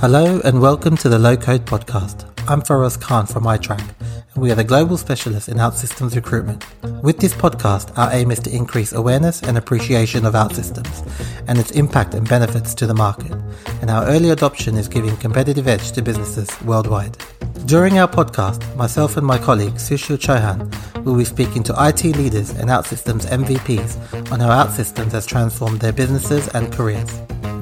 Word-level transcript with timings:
Hello 0.00 0.40
and 0.44 0.60
welcome 0.60 0.94
to 0.98 1.08
the 1.08 1.18
Low 1.18 1.38
Code 1.38 1.64
Podcast. 1.64 2.35
I'm 2.48 2.62
Faraz 2.62 3.00
Khan 3.00 3.26
from 3.26 3.42
iTrack, 3.42 3.84
and 4.32 4.40
we 4.40 4.52
are 4.52 4.54
the 4.54 4.62
global 4.62 4.96
specialists 4.96 5.48
in 5.48 5.56
OutSystems 5.56 6.14
recruitment. 6.14 6.64
With 7.02 7.18
this 7.18 7.34
podcast, 7.34 7.98
our 7.98 8.12
aim 8.12 8.30
is 8.30 8.38
to 8.40 8.54
increase 8.54 8.92
awareness 8.92 9.42
and 9.42 9.58
appreciation 9.58 10.24
of 10.24 10.34
OutSystems 10.34 11.04
and 11.48 11.58
its 11.58 11.72
impact 11.72 12.14
and 12.14 12.28
benefits 12.28 12.72
to 12.76 12.86
the 12.86 12.94
market, 12.94 13.32
and 13.80 13.90
our 13.90 14.06
early 14.06 14.30
adoption 14.30 14.76
is 14.76 14.86
giving 14.86 15.16
competitive 15.16 15.66
edge 15.66 15.90
to 15.90 16.02
businesses 16.02 16.48
worldwide. 16.62 17.18
During 17.64 17.98
our 17.98 18.06
podcast, 18.06 18.76
myself 18.76 19.16
and 19.16 19.26
my 19.26 19.38
colleague 19.38 19.74
Sushil 19.74 20.16
Chauhan 20.16 21.04
will 21.04 21.16
be 21.16 21.24
speaking 21.24 21.64
to 21.64 21.74
IT 21.76 22.04
leaders 22.16 22.50
and 22.50 22.70
OutSystems 22.70 23.26
MVPs 23.26 24.30
on 24.30 24.38
how 24.38 24.50
OutSystems 24.50 25.10
has 25.10 25.26
transformed 25.26 25.80
their 25.80 25.92
businesses 25.92 26.46
and 26.54 26.72
careers. 26.72 27.10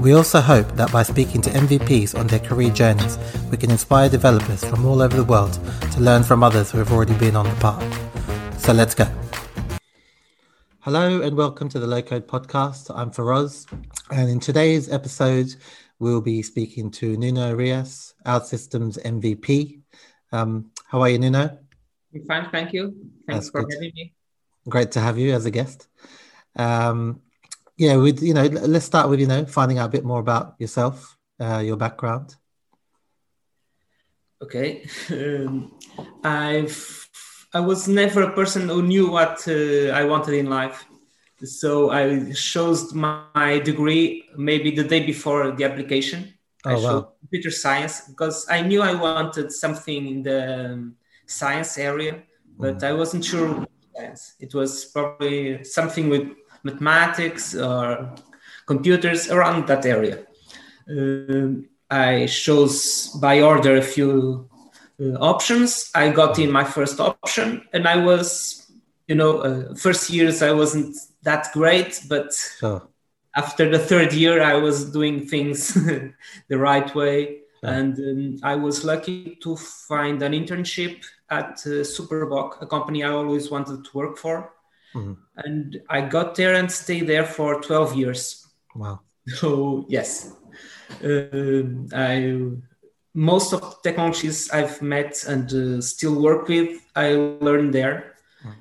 We 0.01 0.13
also 0.13 0.41
hope 0.41 0.69
that 0.73 0.93
by 0.93 1.03
speaking 1.03 1.41
to 1.43 1.51
MVPs 1.51 2.19
on 2.19 2.27
their 2.27 2.41
career 2.41 2.69
journeys, 2.69 3.17
we 3.51 3.57
can 3.57 3.71
inspire 3.71 4.11
developers 4.11 4.63
from 4.75 4.87
all 4.87 5.01
over 5.01 5.17
the 5.17 5.23
world 5.23 5.53
to 5.93 6.01
learn 6.01 6.25
from 6.25 6.43
others 6.43 6.73
who 6.73 6.79
have 6.79 6.91
already 6.91 7.15
been 7.15 7.37
on 7.37 7.47
the 7.49 7.55
path. 7.57 8.61
So 8.61 8.73
let's 8.73 8.93
go. 8.93 9.07
Hello 10.81 11.23
and 11.23 11.37
welcome 11.37 11.69
to 11.69 11.79
the 11.79 11.87
Low 11.87 12.03
Code 12.03 12.27
Podcast. 12.27 12.91
I'm 12.93 13.13
Faraz, 13.13 13.71
and 14.11 14.29
in 14.29 14.41
today's 14.41 14.91
episode, 14.91 15.55
we'll 16.01 16.21
be 16.21 16.43
speaking 16.43 16.91
to 16.91 17.17
Nuno 17.17 17.55
Reis, 17.55 18.15
OutSystems 18.27 19.01
MVP. 19.05 19.81
Um, 20.33 20.73
how 20.89 21.03
are 21.03 21.09
you, 21.09 21.21
Nuno? 21.21 21.57
I'm 22.13 22.27
fine, 22.27 22.51
thank 22.51 22.73
you. 22.73 22.97
Thanks 23.29 23.47
That's 23.47 23.51
for 23.51 23.63
good. 23.63 23.75
having 23.75 23.93
me. 23.95 24.13
Great 24.69 24.91
to 24.93 25.01
have 25.01 25.19
you 25.19 25.35
as 25.35 25.47
a 25.47 25.53
guest. 25.53 25.87
Um, 26.57 27.21
yeah, 27.77 27.95
with 27.95 28.25
you 28.25 28.35
know, 28.35 28.47
let's 28.47 28.87
start 28.87 29.09
with 29.09 29.21
you 29.21 29.29
know 29.29 29.47
finding 29.47 29.79
out 29.79 29.87
a 29.87 29.93
bit 29.93 30.05
more 30.05 30.19
about 30.19 30.57
yourself, 30.59 31.17
uh, 31.39 31.59
your 31.59 31.77
background. 31.77 32.35
Okay, 34.43 34.87
um, 35.11 35.73
I've 36.23 37.09
I 37.55 37.61
was 37.61 37.87
never 37.87 38.23
a 38.23 38.33
person 38.33 38.69
who 38.69 38.83
knew 38.83 39.11
what 39.11 39.47
uh, 39.47 39.91
I 39.95 40.05
wanted 40.05 40.35
in 40.35 40.51
life, 40.51 40.85
so 41.43 41.91
I 41.91 42.33
chose 42.33 42.93
my 42.93 43.61
degree 43.65 44.25
maybe 44.37 44.71
the 44.73 44.85
day 44.85 45.07
before 45.07 45.53
the 45.53 45.65
application. 45.65 46.35
Oh, 46.65 46.71
I 46.71 46.75
wow. 46.75 47.13
computer 47.21 47.51
science 47.51 48.09
because 48.09 48.47
I 48.51 48.63
knew 48.63 48.83
I 48.83 48.95
wanted 48.95 49.53
something 49.53 50.07
in 50.07 50.23
the 50.23 50.73
um, 50.73 50.97
science 51.27 51.79
area, 51.79 52.23
but 52.59 52.79
mm. 52.79 52.85
I 52.85 52.93
wasn't 52.93 53.25
sure. 53.25 53.67
Science. 53.97 54.35
It 54.41 54.55
was 54.55 54.87
probably 54.87 55.63
something 55.63 56.09
with 56.09 56.33
mathematics 56.65 57.55
or 57.55 58.15
computers 58.67 59.31
around 59.31 59.69
that 59.69 59.87
area. 59.87 60.27
Uh, 60.91 61.63
I 61.95 62.27
chose 62.27 63.09
by 63.21 63.41
order 63.41 63.77
a 63.77 63.83
few 63.83 64.49
uh, 65.01 65.15
options. 65.21 65.91
I 65.95 66.11
got 66.11 66.39
in 66.41 66.51
my 66.51 66.65
first 66.65 66.99
option, 66.99 67.63
and 67.73 67.87
I 67.87 68.05
was, 68.05 68.73
you 69.07 69.15
know, 69.15 69.39
uh, 69.39 69.75
first 69.77 70.11
years 70.11 70.43
I 70.43 70.51
wasn't 70.51 70.97
that 71.23 71.53
great, 71.53 72.01
but 72.09 72.33
after 73.37 73.71
the 73.71 73.79
third 73.79 74.13
year 74.13 74.43
I 74.43 74.55
was 74.55 74.91
doing 74.91 75.27
things 75.27 75.75
the 76.49 76.59
right 76.59 76.93
way, 76.97 77.43
and 77.63 77.97
um, 77.99 78.39
I 78.43 78.57
was 78.57 78.85
lucky 78.85 79.39
to 79.43 79.57
find 79.57 80.21
an 80.23 80.33
internship 80.33 80.97
at 81.31 81.65
uh, 81.67 81.85
Super 81.85 82.27
Bock, 82.27 82.59
a 82.61 82.67
company 82.67 83.05
I 83.05 83.11
always 83.11 83.51
wanted 83.51 83.85
to 83.85 83.91
work 83.95 84.19
for. 84.19 84.53
Mm-hmm. 84.95 85.15
And 85.37 85.81
I 85.89 86.03
got 86.03 86.35
there 86.35 86.55
and 86.55 86.71
stayed 86.71 87.07
there 87.07 87.25
for 87.25 87.61
12 87.61 87.97
years. 87.97 88.47
Wow. 88.75 89.01
So, 89.27 89.87
yes. 89.89 90.33
Uh, 91.03 91.97
I 91.97 92.51
most 93.15 93.53
of 93.53 93.61
the 93.61 93.77
technologies 93.83 94.51
I've 94.51 94.83
met 94.83 95.25
and 95.29 95.53
uh, 95.53 95.81
still 95.81 96.21
work 96.21 96.49
with, 96.49 96.81
I 96.97 97.13
learned 97.15 97.73
there. 97.73 98.17
Mm. 98.45 98.55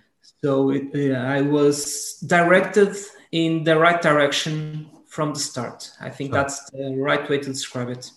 So 0.44 0.70
it, 0.70 1.16
I 1.16 1.42
was 1.42 2.20
directed 2.26 2.96
in 3.32 3.64
the 3.64 3.78
right 3.78 4.00
direction 4.00 4.90
from 5.08 5.34
the 5.34 5.40
start. 5.40 5.92
I 6.00 6.10
think 6.10 6.32
sure. 6.32 6.42
that's 6.42 6.70
the 6.70 6.96
right 6.98 7.28
way 7.30 7.40
to 7.40 7.50
describe 7.50 7.90
it. 7.90 8.12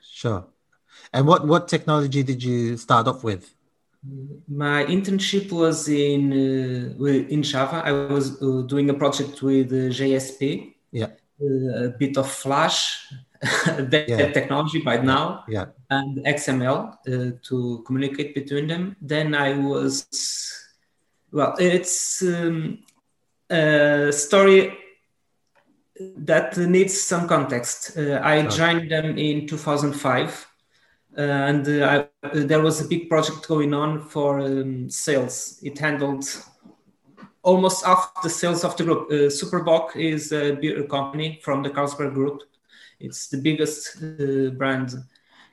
Sure. 0.00 0.46
And 1.12 1.26
what, 1.26 1.46
what 1.46 1.68
technology 1.68 2.22
did 2.22 2.42
you 2.42 2.76
start 2.76 3.06
off 3.06 3.22
with? 3.22 3.54
My 4.48 4.84
internship 4.84 5.50
was 5.50 5.88
in 5.88 6.32
uh, 6.32 7.04
in 7.06 7.42
Java. 7.42 7.82
I 7.84 7.92
was 7.92 8.42
uh, 8.42 8.62
doing 8.66 8.90
a 8.90 8.94
project 8.94 9.40
with 9.40 9.72
uh, 9.72 9.88
JSP. 9.98 10.74
Yeah. 10.92 11.10
Uh, 11.40 11.86
a 11.86 11.88
bit 11.88 12.18
of 12.18 12.30
Flash, 12.30 13.08
that 13.66 14.06
yeah. 14.08 14.32
technology 14.32 14.80
by 14.80 14.98
now. 14.98 15.44
Yeah. 15.48 15.66
And 15.90 16.18
XML 16.24 16.92
uh, 16.92 17.38
to 17.42 17.82
communicate 17.86 18.34
between 18.34 18.66
them. 18.66 18.96
Then 19.00 19.34
I 19.34 19.54
was, 19.58 20.06
well, 21.30 21.54
it's 21.58 22.22
um, 22.22 22.78
a 23.50 24.12
story 24.12 24.78
that 25.98 26.56
needs 26.56 27.00
some 27.00 27.28
context. 27.28 27.96
Uh, 27.96 28.20
I 28.22 28.42
joined 28.46 28.90
them 28.90 29.16
in 29.18 29.46
2005 29.46 30.46
uh, 31.16 31.20
and 31.20 31.68
uh, 31.68 32.06
I, 32.22 32.30
there 32.32 32.60
was 32.60 32.80
a 32.80 32.88
big 32.88 33.08
project 33.08 33.46
going 33.46 33.72
on 33.72 34.00
for 34.00 34.40
um, 34.40 34.90
sales. 34.90 35.60
It 35.62 35.78
handled 35.78 36.24
almost 37.42 37.84
half 37.84 38.20
the 38.22 38.30
sales 38.30 38.64
of 38.64 38.76
the 38.76 38.84
group. 38.84 39.10
Uh, 39.10 39.98
is 39.98 40.32
a 40.32 40.52
beer 40.52 40.82
company 40.84 41.40
from 41.42 41.62
the 41.62 41.70
Carlsberg 41.70 42.14
Group. 42.14 42.42
It's 43.04 43.28
the 43.28 43.38
biggest 43.38 44.02
uh, 44.02 44.50
brand 44.50 44.94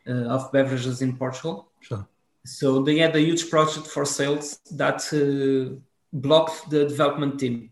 uh, 0.08 0.36
of 0.36 0.52
beverages 0.52 1.02
in 1.02 1.18
Portugal. 1.18 1.72
Sure. 1.80 2.08
So 2.46 2.82
they 2.82 2.98
had 2.98 3.16
a 3.16 3.22
huge 3.22 3.50
project 3.50 3.88
for 3.88 4.06
sales 4.06 4.60
that 4.72 5.02
uh, 5.14 5.76
blocked 6.12 6.70
the 6.70 6.88
development 6.88 7.40
team. 7.40 7.72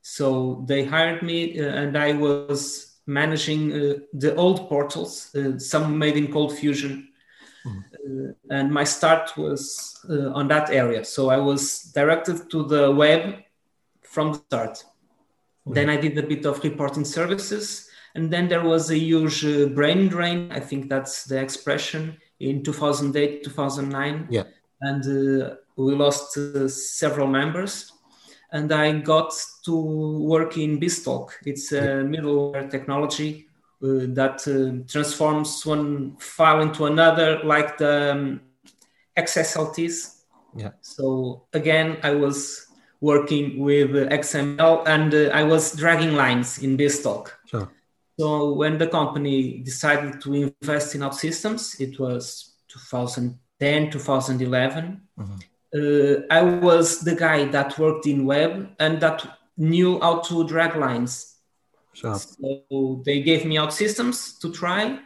So 0.00 0.64
they 0.66 0.84
hired 0.84 1.22
me, 1.22 1.58
and 1.58 1.98
I 1.98 2.12
was 2.12 3.00
managing 3.06 3.70
the 4.12 4.34
old 4.36 4.68
portals, 4.68 5.34
some 5.58 5.98
made 5.98 6.16
in 6.16 6.28
ColdFusion 6.28 7.06
uh, 7.66 8.32
and 8.50 8.72
my 8.72 8.84
start 8.84 9.36
was 9.36 9.98
uh, 10.08 10.30
on 10.32 10.48
that 10.48 10.70
area. 10.70 11.04
So 11.04 11.30
I 11.30 11.38
was 11.38 11.92
directed 11.94 12.50
to 12.50 12.64
the 12.64 12.90
web 12.90 13.42
from 14.02 14.32
the 14.32 14.38
start. 14.38 14.74
Mm-hmm. 14.74 15.72
Then 15.72 15.90
I 15.90 15.96
did 15.96 16.16
a 16.18 16.22
bit 16.22 16.44
of 16.46 16.62
reporting 16.62 17.04
services, 17.04 17.88
and 18.16 18.32
then 18.32 18.48
there 18.48 18.64
was 18.64 18.90
a 18.90 18.98
huge 18.98 19.44
uh, 19.44 19.66
brain 19.66 20.08
drain. 20.08 20.50
I 20.50 20.58
think 20.58 20.88
that's 20.88 21.24
the 21.24 21.38
expression 21.38 22.16
in 22.40 22.62
2008, 22.64 23.44
2009. 23.44 24.28
Yeah. 24.30 24.44
And 24.80 25.04
uh, 25.04 25.56
we 25.76 25.94
lost 25.94 26.36
uh, 26.38 26.66
several 26.68 27.26
members. 27.26 27.92
And 28.52 28.72
I 28.72 29.00
got 29.00 29.34
to 29.66 29.76
work 29.76 30.56
in 30.56 30.80
BizTalk. 30.80 31.30
It's 31.44 31.72
a 31.72 32.04
middleware 32.04 32.70
technology 32.70 33.48
uh, 33.82 34.08
that 34.14 34.46
uh, 34.48 34.90
transforms 34.90 35.66
one 35.66 36.16
file 36.16 36.62
into 36.62 36.86
another, 36.86 37.40
like 37.44 37.76
the 37.76 38.12
um, 38.12 38.40
XSLTs. 39.18 40.22
Yeah. 40.56 40.70
So 40.80 41.42
again, 41.52 41.98
I 42.02 42.14
was 42.14 42.66
working 43.02 43.58
with 43.58 43.90
XML 43.90 44.88
and 44.88 45.12
uh, 45.12 45.34
I 45.34 45.42
was 45.42 45.76
dragging 45.76 46.14
lines 46.14 46.58
in 46.58 46.78
BizTalk. 46.78 47.28
Sure. 47.44 47.70
So 48.18 48.52
when 48.52 48.78
the 48.78 48.86
company 48.86 49.58
decided 49.58 50.20
to 50.22 50.34
invest 50.34 50.94
in 50.94 51.02
OutSystems, 51.02 51.80
it 51.80 51.98
was 52.00 52.54
2010, 52.68 53.90
2011. 53.90 55.00
Mm-hmm. 55.18 55.34
Uh, 55.74 56.22
I 56.30 56.42
was 56.42 57.00
the 57.00 57.14
guy 57.14 57.44
that 57.46 57.78
worked 57.78 58.06
in 58.06 58.24
web 58.24 58.70
and 58.78 59.00
that 59.00 59.38
knew 59.56 60.00
how 60.00 60.20
to 60.20 60.46
drag 60.46 60.76
lines 60.76 61.36
Sure. 61.96 62.14
So 62.14 63.02
they 63.06 63.22
gave 63.22 63.46
me 63.46 63.56
OutSystems 63.56 64.38
to 64.40 64.52
try. 64.52 64.98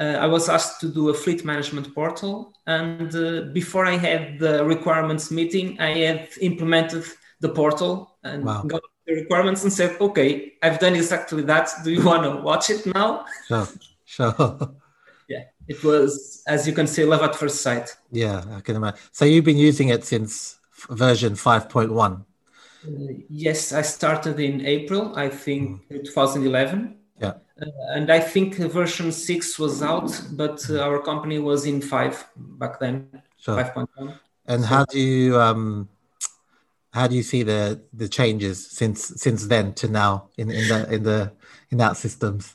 Uh, 0.00 0.16
I 0.18 0.26
was 0.26 0.48
asked 0.48 0.80
to 0.80 0.88
do 0.88 1.10
a 1.10 1.14
fleet 1.14 1.44
management 1.44 1.94
portal, 1.94 2.54
and 2.66 3.14
uh, 3.14 3.42
before 3.52 3.84
I 3.84 3.98
had 3.98 4.38
the 4.38 4.64
requirements 4.64 5.30
meeting, 5.30 5.78
I 5.78 5.90
had 5.98 6.28
implemented 6.40 7.04
the 7.40 7.50
portal 7.50 8.16
and 8.24 8.44
wow. 8.44 8.62
got 8.62 8.80
requirements 9.14 9.62
and 9.62 9.72
said, 9.72 10.00
"Okay, 10.00 10.54
I've 10.62 10.78
done 10.78 10.94
exactly 10.94 11.42
that. 11.44 11.70
Do 11.84 11.90
you 11.90 12.04
want 12.04 12.22
to 12.24 12.42
watch 12.42 12.70
it 12.70 12.86
now?" 12.86 13.24
Sure, 13.48 13.68
sure. 14.04 14.74
yeah, 15.28 15.44
it 15.68 15.82
was, 15.84 16.42
as 16.46 16.66
you 16.66 16.72
can 16.72 16.86
see, 16.86 17.04
love 17.04 17.22
at 17.22 17.34
first 17.34 17.60
sight. 17.60 17.96
Yeah, 18.10 18.44
I 18.56 18.60
can 18.60 18.76
imagine. 18.76 19.00
So 19.12 19.24
you've 19.24 19.44
been 19.44 19.58
using 19.58 19.88
it 19.88 20.04
since 20.04 20.58
version 20.88 21.34
five 21.34 21.68
point 21.68 21.92
one. 21.92 22.24
Uh, 22.86 23.14
yes, 23.28 23.72
I 23.72 23.82
started 23.82 24.40
in 24.40 24.66
April, 24.66 25.16
I 25.16 25.28
think, 25.28 25.88
mm. 25.88 26.04
2011. 26.04 26.96
Yeah. 27.20 27.34
Uh, 27.60 27.66
and 27.90 28.10
I 28.10 28.18
think 28.18 28.56
version 28.56 29.12
six 29.12 29.58
was 29.58 29.82
out, 29.82 30.10
but 30.32 30.68
uh, 30.68 30.80
our 30.80 31.00
company 31.00 31.38
was 31.38 31.66
in 31.66 31.80
five 31.80 32.26
back 32.36 32.80
then, 32.80 33.22
sure. 33.38 33.56
5.1. 33.56 34.18
And 34.46 34.62
so, 34.62 34.66
how 34.66 34.84
do 34.86 34.98
you 34.98 35.40
um, 35.40 35.88
how 36.92 37.06
do 37.06 37.14
you 37.16 37.22
see 37.22 37.42
the 37.42 37.80
the 37.92 38.08
changes 38.08 38.66
since 38.70 39.12
since 39.16 39.46
then 39.46 39.74
to 39.74 39.88
now 39.88 40.28
in 40.36 40.50
in 40.50 40.68
the 40.68 40.94
in 40.94 41.02
the 41.02 41.32
in 41.70 41.78
OutSystems? 41.78 42.54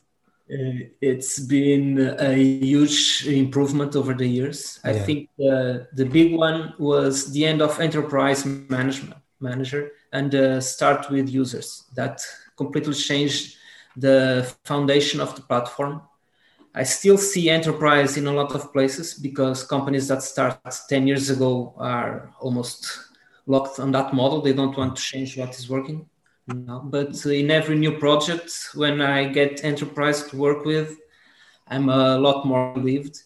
Uh, 0.50 0.88
it's 1.02 1.40
been 1.40 2.16
a 2.20 2.34
huge 2.34 3.28
improvement 3.28 3.96
over 3.96 4.14
the 4.14 4.28
years. 4.28 4.80
I 4.84 4.94
think 4.94 5.30
the 5.38 5.88
the 5.94 6.06
big 6.06 6.36
one 6.36 6.74
was 6.80 7.32
the 7.34 7.46
end 7.46 7.62
of 7.62 7.80
enterprise 7.80 8.46
management 8.46 9.22
manager 9.40 9.92
and 10.14 10.34
uh, 10.34 10.62
start 10.62 11.10
with 11.10 11.30
users. 11.30 11.84
That 11.96 12.22
completely 12.56 12.94
changed 12.94 13.58
the 13.98 14.56
foundation 14.64 15.20
of 15.20 15.36
the 15.36 15.42
platform. 15.42 16.02
I 16.74 16.84
still 16.84 17.18
see 17.18 17.50
enterprise 17.50 18.18
in 18.18 18.28
a 18.28 18.32
lot 18.32 18.54
of 18.54 18.72
places 18.72 19.16
because 19.16 19.64
companies 19.64 20.08
that 20.10 20.22
start 20.22 20.60
10 20.88 21.08
years 21.08 21.32
ago 21.32 21.74
are 21.78 22.32
almost 22.40 23.08
locked 23.48 23.80
on 23.80 23.92
that 23.94 24.14
model. 24.14 24.42
They 24.42 24.54
don't 24.54 24.78
want 24.78 24.96
to 24.96 25.02
change 25.02 25.38
what 25.38 25.58
is 25.58 25.70
working. 25.70 26.08
No, 26.48 26.80
but 26.80 27.26
in 27.26 27.52
every 27.52 27.78
new 27.78 27.98
project, 27.98 28.52
when 28.74 29.02
I 29.02 29.28
get 29.28 29.66
enterprise 29.66 30.24
to 30.28 30.38
work 30.38 30.64
with, 30.64 30.98
I'm 31.68 31.90
a 31.90 32.18
lot 32.18 32.46
more 32.46 32.74
relieved. 32.74 33.22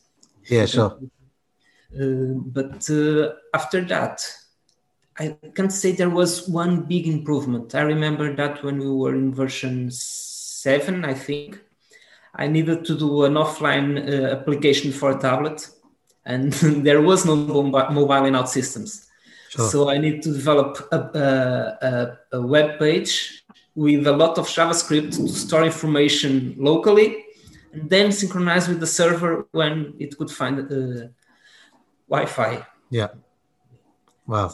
Yeah, 0.45 0.65
sure. 0.65 0.97
Uh, 1.93 2.33
but 2.57 2.89
uh, 2.89 3.33
after 3.53 3.81
that, 3.81 4.25
I 5.19 5.37
can't 5.55 5.71
say 5.71 5.91
there 5.91 6.09
was 6.09 6.47
one 6.47 6.83
big 6.83 7.07
improvement. 7.07 7.75
I 7.75 7.81
remember 7.81 8.33
that 8.35 8.63
when 8.63 8.79
we 8.79 8.89
were 8.89 9.13
in 9.13 9.33
version 9.33 9.89
seven, 9.91 11.05
I 11.05 11.13
think, 11.13 11.59
I 12.33 12.47
needed 12.47 12.85
to 12.85 12.97
do 12.97 13.25
an 13.25 13.33
offline 13.33 13.99
uh, 13.99 14.31
application 14.31 14.91
for 14.91 15.11
a 15.11 15.19
tablet, 15.19 15.67
and 16.25 16.53
there 16.83 17.01
was 17.01 17.25
no 17.25 17.35
mobile 17.35 18.25
in 18.25 18.33
OutSystems. 18.33 19.09
Sure. 19.51 19.69
So 19.69 19.89
I 19.89 19.97
need 19.97 20.21
to 20.23 20.31
develop 20.31 20.77
a, 20.93 20.97
a, 20.97 21.87
a, 21.89 22.37
a 22.37 22.41
web 22.41 22.79
page 22.79 23.43
with 23.75 24.07
a 24.07 24.11
lot 24.23 24.37
of 24.37 24.47
JavaScript 24.47 25.15
to 25.17 25.27
store 25.27 25.65
information 25.65 26.55
locally, 26.57 27.25
and 27.73 27.89
then 27.89 28.11
synchronize 28.13 28.69
with 28.69 28.79
the 28.79 28.87
server 28.87 29.47
when 29.51 29.93
it 29.99 30.17
could 30.17 30.31
find 30.31 30.55
uh, 30.59 31.07
Wi-Fi. 32.09 32.65
Yeah. 32.89 33.09
Wow. 34.25 34.53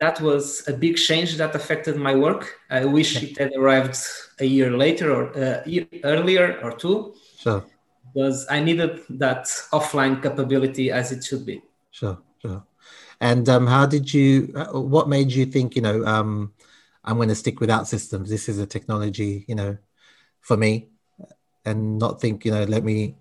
That 0.00 0.20
was 0.20 0.68
a 0.68 0.74
big 0.74 0.96
change 0.96 1.36
that 1.38 1.54
affected 1.54 1.96
my 1.96 2.14
work. 2.14 2.42
I 2.70 2.84
wish 2.84 3.22
it 3.22 3.38
had 3.38 3.52
arrived 3.56 3.96
a 4.38 4.44
year 4.44 4.70
later 4.76 5.14
or 5.16 5.22
uh, 5.36 5.62
year 5.64 5.86
earlier 6.04 6.60
or 6.62 6.72
two, 6.72 7.14
Sure. 7.38 7.64
because 8.06 8.46
I 8.50 8.60
needed 8.60 9.00
that 9.10 9.44
offline 9.72 10.22
capability 10.22 10.90
as 10.90 11.10
it 11.10 11.24
should 11.24 11.44
be. 11.46 11.62
Sure. 11.90 12.18
Sure. 12.42 12.62
And 13.20 13.48
um, 13.48 13.66
how 13.66 13.86
did 13.86 14.12
you? 14.12 14.52
uh, 14.54 14.80
What 14.80 15.08
made 15.08 15.32
you 15.32 15.46
think? 15.46 15.76
You 15.76 15.82
know, 15.82 16.04
um, 16.04 16.52
I'm 17.04 17.16
going 17.16 17.28
to 17.28 17.34
stick 17.34 17.60
with 17.60 17.70
OutSystems. 17.70 18.28
This 18.28 18.48
is 18.48 18.58
a 18.58 18.66
technology. 18.66 19.44
You 19.48 19.54
know, 19.54 19.78
for 20.40 20.56
me, 20.56 20.88
and 21.64 21.98
not 21.98 22.20
think. 22.20 22.44
You 22.44 22.52
know, 22.52 22.64
let 22.64 22.84
me 22.84 23.16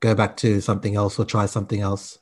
go 0.00 0.14
back 0.14 0.36
to 0.38 0.60
something 0.60 0.94
else 0.94 1.18
or 1.18 1.24
try 1.24 1.46
something 1.46 1.80
else. 1.80 2.18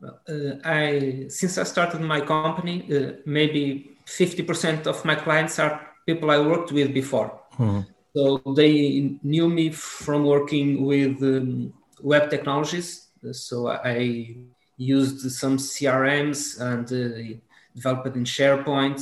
Well, 0.00 0.18
uh, 0.28 0.54
I 0.64 1.26
since 1.28 1.58
I 1.58 1.64
started 1.64 2.00
my 2.00 2.20
company, 2.20 2.82
uh, 2.92 3.12
maybe 3.24 3.92
50% 4.06 4.86
of 4.86 5.04
my 5.04 5.14
clients 5.14 5.58
are 5.58 5.80
people 6.06 6.30
I 6.30 6.38
worked 6.38 6.72
with 6.72 6.92
before. 6.92 7.40
Hmm. 7.52 7.80
So 8.14 8.42
they 8.56 9.16
knew 9.22 9.48
me 9.48 9.70
from 9.70 10.24
working 10.24 10.84
with 10.84 11.22
um, 11.22 11.72
web 12.02 12.30
technologies. 12.30 13.08
So 13.32 13.68
I 13.68 14.36
used 14.82 15.20
some 15.32 15.56
CRMs 15.58 16.40
and 16.60 16.86
uh, 16.92 17.38
developed 17.74 18.16
in 18.16 18.24
SharePoint. 18.24 19.00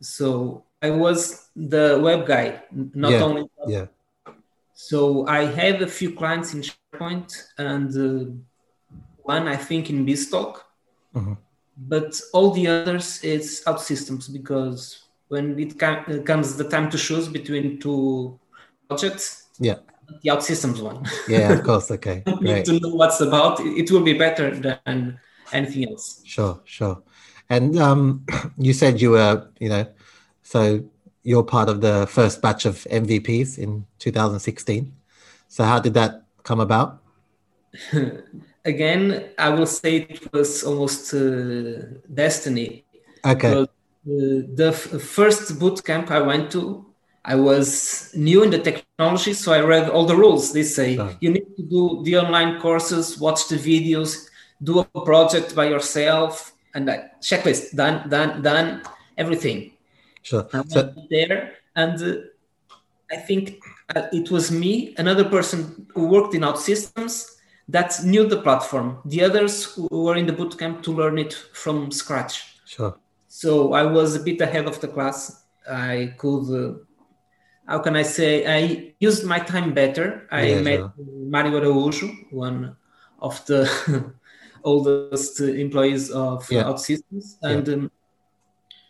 So 0.00 0.64
I 0.82 0.90
was 0.90 1.48
the 1.54 1.98
web 2.02 2.26
guy, 2.26 2.62
not 2.94 3.12
Yeah, 3.12 3.22
only. 3.24 3.44
Yeah. 3.66 3.86
So 4.74 5.26
I 5.26 5.44
have 5.44 5.82
a 5.82 5.86
few 5.86 6.10
clients 6.14 6.54
in 6.54 6.62
SharePoint 6.62 7.30
and 7.58 7.90
uh, 7.96 8.30
one 9.22 9.46
I 9.48 9.56
think 9.56 9.90
in 9.90 10.06
BizTalk, 10.06 10.54
Mhm. 11.14 11.36
but 11.76 12.10
all 12.32 12.50
the 12.52 12.66
others 12.68 13.20
it's 13.22 13.62
OutSystems 13.64 14.32
because 14.32 14.80
when 15.28 15.58
it 15.58 15.78
com- 15.78 16.24
comes 16.24 16.56
the 16.56 16.68
time 16.74 16.88
to 16.90 16.98
choose 16.98 17.28
between 17.28 17.78
two 17.78 18.38
projects, 18.88 19.26
Yeah. 19.68 19.78
The 20.22 20.30
OutSystems 20.30 20.80
one. 20.82 21.04
Yeah. 21.28 21.52
Of 21.52 21.64
course. 21.68 21.90
Okay. 21.90 22.22
need 22.26 22.38
Great. 22.40 22.64
to 22.66 22.80
know 22.80 22.90
what's 22.90 23.20
about. 23.20 23.60
It 23.60 23.90
will 23.90 24.02
be 24.02 24.14
better 24.14 24.50
than 24.50 25.18
anything 25.52 25.88
else. 25.88 26.22
Sure, 26.24 26.60
sure. 26.64 27.02
And 27.48 27.78
um, 27.78 28.24
you 28.58 28.72
said 28.72 29.00
you 29.00 29.10
were, 29.12 29.48
you 29.58 29.68
know, 29.68 29.86
so 30.42 30.84
you're 31.22 31.42
part 31.42 31.68
of 31.68 31.80
the 31.80 32.06
first 32.06 32.40
batch 32.40 32.64
of 32.64 32.86
MVPs 32.90 33.58
in 33.58 33.86
2016. 33.98 34.92
So 35.48 35.64
how 35.64 35.80
did 35.80 35.94
that 35.94 36.24
come 36.42 36.60
about? 36.60 37.02
Again, 38.64 39.30
I 39.38 39.48
will 39.50 39.66
say 39.66 39.96
it 39.96 40.32
was 40.32 40.64
almost 40.64 41.14
uh, 41.14 41.82
destiny. 42.12 42.84
Okay. 43.24 43.62
Uh, 43.62 43.66
the 44.04 44.68
f- 44.72 45.00
first 45.02 45.58
boot 45.58 45.84
camp 45.84 46.10
I 46.10 46.20
went 46.20 46.50
to, 46.52 46.86
I 47.24 47.34
was 47.34 48.10
new 48.14 48.42
in 48.42 48.50
the 48.50 48.58
technology, 48.58 49.34
so 49.34 49.52
I 49.52 49.60
read 49.60 49.90
all 49.90 50.06
the 50.06 50.16
rules. 50.16 50.52
They 50.52 50.62
say 50.62 50.96
Sure. 50.96 51.16
you 51.20 51.30
need 51.30 51.56
to 51.56 51.62
do 51.62 52.02
the 52.04 52.16
online 52.16 52.60
courses, 52.60 53.18
watch 53.18 53.48
the 53.48 53.56
videos, 53.56 54.28
do 54.62 54.80
a 54.80 54.84
project 55.04 55.54
by 55.54 55.66
yourself, 55.68 56.52
and 56.74 56.90
I, 56.90 57.10
checklist 57.20 57.74
done, 57.76 58.08
done, 58.08 58.42
done, 58.42 58.82
everything. 59.18 59.72
Sure. 60.22 60.46
I 60.52 60.62
So 60.68 60.94
there, 61.10 61.52
and 61.76 62.02
uh, 62.02 62.74
I 63.10 63.16
think 63.16 63.62
uh, 63.94 64.06
it 64.12 64.30
was 64.30 64.50
me, 64.50 64.94
another 64.98 65.24
person 65.24 65.86
who 65.94 66.06
worked 66.06 66.34
in 66.34 66.42
OutSystems 66.42 67.36
that 67.68 68.02
knew 68.04 68.26
the 68.26 68.40
platform. 68.40 68.98
The 69.04 69.22
others 69.24 69.64
who 69.74 69.88
were 69.90 70.16
in 70.16 70.26
the 70.26 70.32
bootcamp 70.32 70.82
to 70.84 70.92
learn 70.92 71.18
it 71.18 71.32
from 71.52 71.90
scratch. 71.90 72.56
sure. 72.64 72.96
So 73.28 73.74
I 73.74 73.84
was 73.84 74.16
a 74.16 74.20
bit 74.20 74.40
ahead 74.40 74.66
of 74.66 74.80
the 74.80 74.88
class. 74.88 75.44
I 75.70 76.14
could, 76.18 76.46
uh, 76.50 76.78
how 77.70 77.78
can 77.78 77.94
I 77.94 78.02
say, 78.02 78.44
I 78.46 78.94
used 78.98 79.24
my 79.24 79.38
time 79.38 79.72
better. 79.72 80.26
I 80.32 80.42
Yeah, 80.42 80.60
met 80.60 80.80
sure. 80.80 80.92
Mario 81.34 81.60
Araújo, 81.60 82.10
one 82.32 82.76
of 83.20 83.46
the 83.46 83.60
oldest 84.64 85.40
employees 85.40 86.10
of 86.10 86.50
Yeah. 86.50 86.64
OutSystems, 86.64 87.38
and 87.42 87.68
um, 87.68 87.90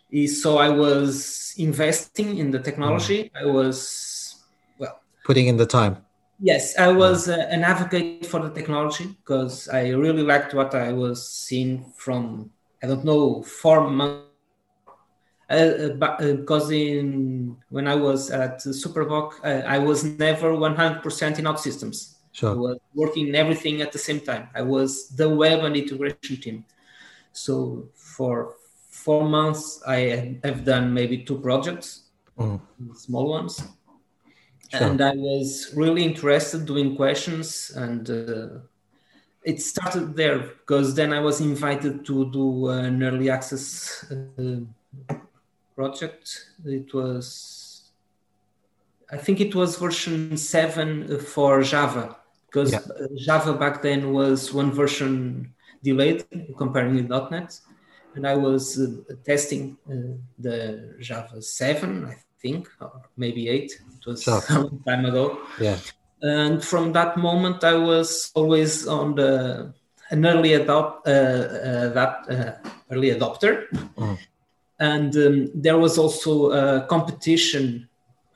he 0.09 0.27
saw 0.27 0.57
I 0.57 0.69
was 0.69 1.53
investing 1.57 2.37
in 2.37 2.49
the 2.49 2.59
technology. 2.59 3.29
Mm. 3.29 3.41
I 3.41 3.45
was, 3.45 3.77
well, 4.79 4.99
Putting 5.23 5.47
in 5.47 5.57
the 5.57 5.67
time. 5.67 5.97
yes, 6.41 6.75
I 6.79 6.91
was 6.91 7.29
uh, 7.29 7.37
an 7.51 7.63
advocate 7.63 8.25
for 8.25 8.39
the 8.41 8.49
technology 8.49 9.05
because 9.05 9.69
I 9.69 9.89
really 9.89 10.23
liked 10.23 10.55
what 10.55 10.73
I 10.73 10.91
was 10.91 11.29
seeing 11.29 11.85
from, 11.97 12.49
I 12.83 12.87
don't 12.87 13.05
know, 13.05 13.43
four 13.43 13.89
months. 13.91 14.30
Uh, 15.51 15.89
uh, 16.01 16.33
because 16.33 16.71
in 16.71 17.57
when 17.69 17.87
I 17.87 17.95
was 17.95 18.31
at 18.31 18.61
Super 18.61 19.03
Bock, 19.05 19.39
uh, 19.43 19.63
I 19.67 19.79
was 19.79 20.03
never 20.03 20.53
100% 20.53 21.39
in 21.39 21.45
OutSystems. 21.45 21.97
I 22.13 22.17
Sure. 22.33 22.51
I 22.51 22.55
was 22.55 22.77
working 22.95 23.27
in 23.27 23.35
everything 23.35 23.81
at 23.81 23.91
the 23.91 23.99
same 23.99 24.21
time. 24.21 24.47
I 24.55 24.61
was 24.61 25.09
the 25.09 25.27
web 25.27 25.65
and 25.65 25.75
integration 25.75 26.37
team. 26.37 26.65
So 27.33 27.89
for 27.95 28.55
four 28.89 29.27
months, 29.27 29.81
I 29.85 30.39
have 30.45 30.63
done 30.63 30.93
maybe 30.93 31.17
two 31.27 31.39
projects, 31.39 32.03
Mm. 32.39 32.59
small 32.95 33.27
ones. 33.29 33.61
Sure. 34.69 34.87
And 34.87 35.01
I 35.01 35.13
was 35.15 35.73
really 35.75 36.03
interested 36.03 36.65
doing 36.65 36.95
questions 36.95 37.71
and 37.75 38.09
uh, 38.09 38.59
it 39.43 39.61
started 39.61 40.15
there 40.15 40.39
because 40.39 40.95
then 40.95 41.11
I 41.11 41.19
was 41.19 41.41
invited 41.41 42.05
to 42.05 42.31
do 42.31 42.69
an 42.69 43.03
early 43.03 43.29
access 43.29 44.05
uh, 44.11 44.61
project. 45.75 46.25
It 46.65 46.93
was, 46.93 47.91
I 49.11 49.17
think 49.17 49.39
it 49.41 49.53
was 49.55 49.77
version 49.77 50.37
seven 50.37 51.19
for 51.19 51.61
Java 51.63 52.15
because 52.47 52.71
Yeah. 52.71 52.79
uh, 52.79 53.07
Java 53.27 53.53
back 53.53 53.81
then 53.81 54.13
was 54.13 54.53
one 54.53 54.71
version 54.71 55.53
delayed 55.83 56.23
comparing 56.57 56.95
with 56.95 57.09
.NET, 57.31 57.59
and 58.15 58.27
I 58.27 58.35
was 58.35 58.79
uh, 58.79 58.87
testing 59.25 59.77
uh, 59.89 59.93
the 60.37 60.95
Java 60.99 61.41
seven, 61.41 62.05
I 62.05 62.15
think, 62.41 62.67
or 62.79 62.91
maybe 63.17 63.47
eight. 63.49 63.71
It 63.97 64.05
was 64.05 64.23
Sure. 64.23 64.41
long 64.49 64.81
time 64.87 65.05
ago 65.05 65.25
Yeah. 65.59 65.77
and 66.23 66.63
from 66.71 66.93
that 66.93 67.17
moment 67.17 67.63
i 67.63 67.73
was 67.91 68.31
always 68.35 68.87
on 68.87 69.15
the 69.15 69.31
an 70.11 70.25
early 70.25 70.53
adopt 70.53 71.07
uh, 71.07 71.11
uh, 71.11 71.89
that 71.97 72.13
uh, 72.29 72.51
early 72.91 73.09
adopter 73.15 73.51
Mm. 73.97 74.17
And 74.81 75.15
um, 75.15 75.49
there 75.53 75.77
was 75.77 75.97
also 75.97 76.51
a 76.51 76.81
competition 76.87 77.87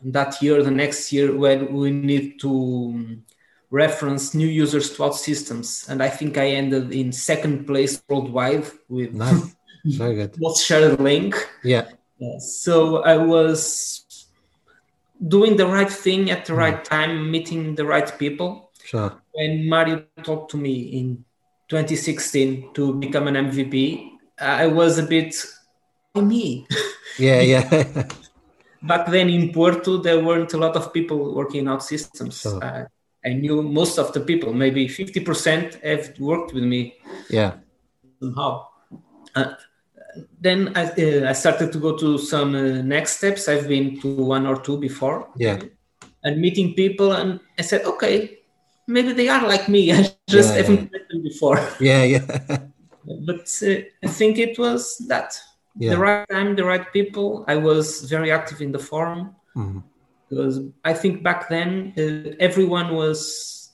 that 0.03 0.41
year 0.41 0.61
the 0.63 0.71
next 0.71 1.11
year 1.11 1.35
where 1.35 1.65
we 1.65 1.89
need 1.91 2.39
to 2.39 2.51
um, 2.93 3.23
reference 3.71 4.33
new 4.35 4.47
users 4.47 4.91
to 4.91 4.97
OutSystems 5.01 5.89
and 5.89 6.01
i 6.01 6.09
think 6.17 6.37
i 6.37 6.47
ended 6.61 6.93
in 6.93 7.11
second 7.11 7.65
place 7.65 8.01
worldwide 8.07 8.65
with 8.87 9.11
Nice. 9.13 9.55
Very 9.85 10.15
good. 10.15 10.39
most 10.39 10.65
shared 10.65 10.99
link 10.99 11.33
Yeah. 12.19 12.37
So 12.39 13.03
I 13.03 13.17
was 13.17 14.05
doing 15.27 15.57
the 15.57 15.67
right 15.67 15.91
thing 15.91 16.31
at 16.31 16.45
the 16.45 16.53
right 16.53 16.83
time, 16.83 17.29
meeting 17.29 17.75
the 17.75 17.85
right 17.85 18.09
people. 18.17 18.71
Sure. 18.83 19.11
When 19.33 19.67
Mario 19.67 20.05
talked 20.23 20.51
to 20.51 20.57
me 20.57 20.73
in 20.99 21.25
2016 21.67 22.73
to 22.73 22.93
become 22.93 23.27
an 23.27 23.35
MVP, 23.35 24.11
I 24.39 24.67
was 24.67 24.97
a 24.97 25.03
bit 25.03 25.35
me. 26.21 26.67
Yeah, 27.17 27.41
yeah. 27.41 28.07
Back 28.81 29.07
then 29.07 29.29
in 29.29 29.51
Porto, 29.51 29.97
there 29.97 30.23
weren't 30.23 30.53
a 30.53 30.57
lot 30.57 30.75
of 30.75 30.93
people 30.93 31.33
working 31.33 31.65
OutSystems. 31.65 32.45
Uh, 32.45 32.85
I 33.25 33.33
knew 33.33 33.63
most 33.63 33.97
of 33.97 34.13
the 34.13 34.19
people, 34.19 34.53
maybe 34.53 34.87
50% 34.87 35.81
have 35.83 36.19
worked 36.19 36.53
with 36.53 36.63
me 36.63 36.95
yeah. 37.29 37.53
somehow. 38.21 38.67
Uh, 39.33 39.55
then 40.39 40.71
I, 40.75 40.83
uh, 40.91 41.29
I 41.29 41.33
started 41.33 41.71
to 41.73 41.79
go 41.79 41.97
to 41.97 42.17
some 42.17 42.55
uh, 42.55 42.81
next 42.83 43.17
steps. 43.17 43.47
I've 43.47 43.67
been 43.67 43.99
to 44.01 44.15
one 44.15 44.45
or 44.45 44.61
two 44.61 44.77
before. 44.77 45.29
Yeah. 45.35 45.59
And 46.23 46.39
meeting 46.39 46.73
people, 46.75 47.13
and 47.13 47.39
I 47.57 47.63
said, 47.63 47.83
okay, 47.85 48.39
maybe 48.87 49.13
they 49.13 49.29
are 49.29 49.47
like 49.47 49.67
me. 49.67 49.91
I 49.93 50.13
just 50.29 50.53
Yeah, 50.53 50.61
haven't 50.61 50.75
yeah. 50.75 50.89
met 50.91 51.09
them 51.09 51.23
before. 51.23 51.59
Yeah, 51.79 52.03
yeah. 52.03 52.25
but 53.25 53.63
uh, 53.63 53.75
I 54.03 54.07
think 54.07 54.37
it 54.37 54.59
was 54.59 54.97
that 55.07 55.35
Yeah. 55.77 55.91
the 55.93 55.99
right 55.99 56.25
time, 56.29 56.55
the 56.55 56.63
right 56.63 56.85
people. 56.93 57.43
I 57.47 57.55
was 57.57 58.01
very 58.09 58.31
active 58.31 58.61
in 58.61 58.71
the 58.71 58.79
forum 58.79 59.35
Mhm. 59.55 59.83
because 60.29 60.61
I 60.83 60.93
think 60.93 61.23
back 61.23 61.49
then 61.49 61.93
uh, 61.97 62.35
everyone 62.39 62.95
was 62.95 63.19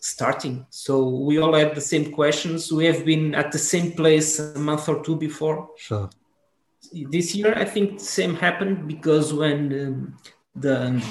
starting, 0.02 0.66
so 0.70 0.94
we 1.28 1.38
all 1.38 1.54
had 1.54 1.76
the 1.76 1.82
same 1.82 2.12
questions. 2.12 2.72
We 2.72 2.86
have 2.86 3.06
been 3.06 3.36
at 3.36 3.52
the 3.52 3.60
same 3.60 3.92
place 3.92 4.40
a 4.40 4.60
month 4.60 4.90
or 4.90 5.04
two 5.04 5.16
before. 5.16 5.70
Sure. 5.78 6.10
This 7.12 7.36
year, 7.36 7.54
I 7.56 7.66
think 7.66 8.00
the 8.00 8.06
same 8.06 8.34
happened 8.36 8.88
because 8.88 9.32
when 9.34 9.58
um, 9.82 10.18
the 10.56 11.02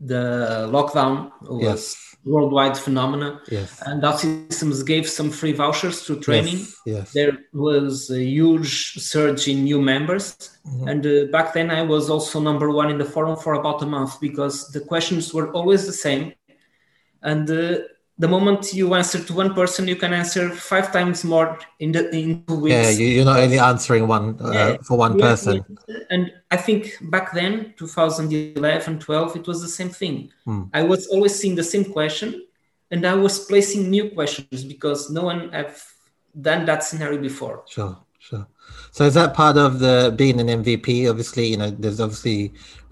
the 0.00 0.68
lockdown 0.70 1.30
was 1.42 1.62
Yes. 1.62 2.05
Worldwide 2.32 2.76
phenomena, 2.76 3.40
Yes. 3.56 3.70
and 3.86 4.02
OutSystems 4.02 4.84
gave 4.92 5.08
some 5.08 5.30
free 5.30 5.52
vouchers 5.62 5.96
to 6.06 6.12
training 6.26 6.58
Yes. 6.58 6.82
yes. 6.94 7.12
there 7.18 7.34
was 7.52 8.10
a 8.10 8.22
huge 8.36 8.74
surge 9.10 9.42
in 9.52 9.58
new 9.70 9.80
members 9.80 10.24
Mhm. 10.66 10.84
and 10.90 11.02
uh, 11.06 11.14
back 11.36 11.48
then 11.56 11.68
i 11.70 11.82
was 11.94 12.04
also 12.14 12.36
number 12.48 12.68
one 12.80 12.88
in 12.92 12.98
the 13.02 13.08
forum 13.14 13.36
for 13.44 13.52
about 13.60 13.78
a 13.86 13.88
month 13.96 14.12
because 14.28 14.56
the 14.74 14.80
questions 14.92 15.24
were 15.36 15.48
always 15.58 15.82
the 15.90 15.96
same 16.06 16.24
and 17.30 17.44
uh, 17.50 17.78
the 18.18 18.28
moment 18.36 18.60
you 18.80 18.86
answer 19.00 19.20
to 19.28 19.32
one 19.42 19.50
person 19.60 19.82
you 19.92 19.98
can 20.04 20.12
answer 20.22 20.44
five 20.72 20.86
times 20.96 21.18
more 21.32 21.48
in 21.84 21.92
the 21.96 22.02
in 22.20 22.28
two 22.48 22.58
weeks 22.64 22.74
Yeah, 22.76 22.90
you, 23.00 23.06
you're 23.14 23.30
not 23.32 23.38
only 23.46 23.60
answering 23.72 24.04
one 24.16 24.26
uh, 24.40 24.50
Yeah. 24.58 24.76
for 24.88 24.96
one 25.06 25.14
person. 25.26 25.54
and 26.12 26.22
i 26.56 26.58
think 26.66 26.82
back 27.14 27.26
then 27.38 27.52
2011 27.76 28.98
12 28.98 29.36
it 29.40 29.46
was 29.50 29.58
the 29.66 29.72
same 29.78 29.90
thing 30.00 30.16
Hmm. 30.46 30.62
i 30.80 30.82
was 30.92 31.02
always 31.12 31.34
seeing 31.40 31.56
the 31.62 31.68
same 31.74 31.84
question 31.96 32.28
and 32.92 33.00
i 33.12 33.14
was 33.24 33.34
placing 33.50 33.82
new 33.96 34.04
questions 34.18 34.58
because 34.74 35.00
no 35.18 35.22
one 35.30 35.40
have 35.58 35.74
done 36.48 36.62
that 36.70 36.80
scenario 36.88 37.18
before 37.30 37.56
Sure, 37.76 37.94
sure. 38.28 38.46
So 38.96 39.00
is 39.10 39.14
that 39.20 39.30
part 39.42 39.56
of 39.66 39.72
the 39.84 39.96
being 40.20 40.38
an 40.44 40.48
MVP? 40.60 40.88
Obviously, 41.12 41.44
you 41.52 41.58
know, 41.60 41.70
there's 41.82 42.00
obviously 42.06 42.38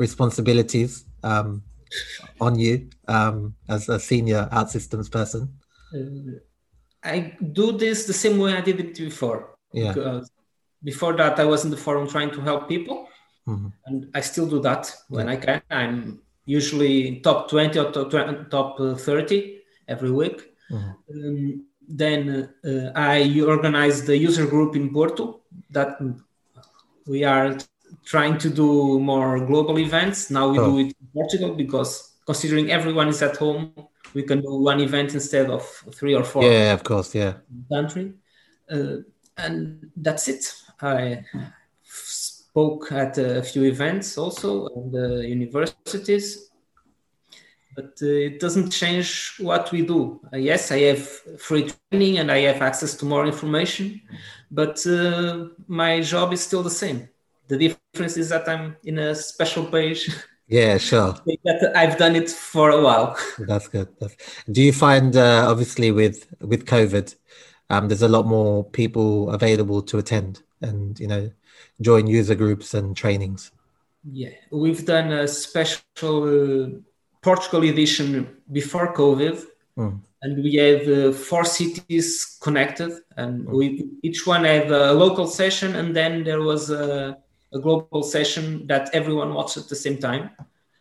responsibilities 0.04 0.92
um, 1.30 1.49
on 2.47 2.52
you 2.64 2.75
um, 3.16 3.37
as 3.75 3.83
a 3.88 3.99
senior 4.11 4.42
OutSystems 4.59 5.09
person. 5.18 5.42
Uh, 5.94 6.38
I 7.14 7.16
do 7.61 7.66
this 7.85 7.99
the 8.06 8.18
same 8.25 8.37
way 8.42 8.50
I 8.54 8.62
did 8.68 8.78
it 8.85 8.92
before. 9.11 9.40
Yeah. 9.73 9.92
Because 9.92 10.30
before 10.90 11.14
that, 11.21 11.35
I 11.44 11.47
was 11.52 11.61
in 11.66 11.71
the 11.75 11.83
forum 11.87 12.06
trying 12.14 12.30
to 12.37 12.40
help 12.49 12.62
people, 12.75 12.97
Mhm. 13.47 13.73
and 13.87 14.11
I 14.15 14.21
still 14.21 14.47
do 14.47 14.61
that 14.61 14.93
when 15.09 15.29
I 15.29 15.37
can. 15.37 15.61
I'm 15.71 16.21
usually 16.47 17.21
top 17.21 17.49
20 17.51 17.79
or 17.79 17.91
top, 17.93 18.11
20, 18.11 18.45
top 18.51 18.81
uh, 18.81 18.95
30 18.95 19.61
every 19.89 20.11
week. 20.11 20.39
Mhm. 20.71 20.95
Um, 21.11 21.65
then 21.89 22.49
uh, 22.65 22.91
I 22.97 23.41
organize 23.43 24.05
the 24.07 24.17
user 24.17 24.47
group 24.47 24.75
in 24.77 24.91
Porto 24.93 25.41
that 25.71 25.99
we 27.07 27.25
are 27.25 27.57
trying 28.05 28.39
to 28.39 28.49
do 28.51 28.99
more 28.99 29.39
global 29.47 29.79
events. 29.79 30.31
Now 30.31 30.49
we 30.51 30.59
Oh. 30.59 30.71
do 30.71 30.79
it 30.79 30.97
in 31.01 31.07
Portugal 31.13 31.55
because 31.55 31.91
considering 32.27 32.71
everyone 32.71 33.09
is 33.09 33.21
at 33.23 33.37
home, 33.37 33.73
we 34.15 34.23
can 34.23 34.41
do 34.41 34.55
one 34.55 34.81
event 34.81 35.13
instead 35.15 35.51
of 35.51 35.63
three 35.95 36.15
or 36.15 36.25
four 36.25 36.43
Yeah, 36.45 36.73
of 36.73 36.83
course. 36.83 37.15
Yeah. 37.15 37.35
country. 37.71 38.15
Uh, 38.71 38.97
and 39.37 39.91
that's 39.97 40.29
it. 40.29 40.43
I 40.81 41.25
spoke 42.54 42.92
at 42.92 43.18
a 43.18 43.42
few 43.42 43.64
events 43.64 44.16
also 44.16 44.66
at 44.66 44.92
the 44.92 45.26
universities, 45.26 46.52
but 47.75 47.99
uh, 48.00 48.28
it 48.28 48.38
doesn't 48.38 48.70
change 48.70 49.34
what 49.40 49.73
we 49.73 49.82
do. 49.84 50.20
Uh, 50.32 50.37
yes, 50.37 50.70
I 50.70 50.78
have 50.90 51.04
free 51.40 51.68
training 51.90 52.18
and 52.18 52.30
I 52.30 52.42
have 52.42 52.62
access 52.62 52.94
to 52.99 53.06
more 53.06 53.26
information, 53.26 54.00
but 54.52 54.87
uh, 54.87 55.49
my 55.66 56.00
job 56.00 56.32
is 56.32 56.42
still 56.42 56.62
the 56.62 56.70
same. 56.70 57.08
The 57.49 57.58
difference 57.58 58.16
is 58.16 58.28
that 58.28 58.49
I'm 58.49 58.76
in 58.84 58.99
a 58.99 59.14
special 59.16 59.64
page 59.66 60.08
Yeah, 60.46 60.76
sure. 60.76 61.14
that 61.44 61.73
I've 61.75 61.96
done 61.96 62.14
it 62.14 62.28
for 62.30 62.70
a 62.70 62.80
while. 62.80 63.16
That's 63.38 63.66
good. 63.66 63.88
That's... 63.99 64.14
Do 64.52 64.62
you 64.62 64.73
find, 64.73 65.16
uh, 65.16 65.46
obviously, 65.49 65.90
with 65.90 66.26
with 66.40 66.66
COVID, 66.66 67.14
um, 67.70 67.88
there's 67.88 68.02
a 68.02 68.08
lot 68.08 68.26
more 68.26 68.62
people 68.62 69.30
available 69.30 69.80
to 69.82 69.99
attend 69.99 70.42
and 70.61 71.00
you 71.00 71.08
know 71.08 71.30
join 71.81 72.07
user 72.07 72.35
groups 72.35 72.75
and 72.75 72.97
trainings. 72.97 73.50
Yeah, 74.12 74.31
we've 74.50 74.85
done 74.85 75.12
a 75.12 75.26
special 75.26 75.85
uh, 76.25 76.69
Portugal 77.23 77.62
edition 77.64 78.28
before 78.52 78.93
COVID, 78.95 79.45
Mm. 79.76 79.99
and 80.23 80.37
we 80.45 80.54
had 80.54 80.88
uh, 80.88 81.11
four 81.12 81.45
cities 81.45 82.38
connected, 82.40 82.93
and 83.16 83.45
we 83.49 83.88
each 84.02 84.25
one 84.25 84.45
had 84.45 84.71
a 84.71 84.93
local 84.93 85.26
session, 85.26 85.75
and 85.75 85.97
then 85.97 86.23
there 86.23 86.43
was 86.43 86.71
a, 86.71 87.19
a 87.52 87.59
global 87.59 88.04
session 88.04 88.69
that 88.69 88.88
everyone 88.95 89.35
watched 89.35 89.57
at 89.57 89.69
the 89.69 89.75
same 89.75 89.99
time. 89.99 90.31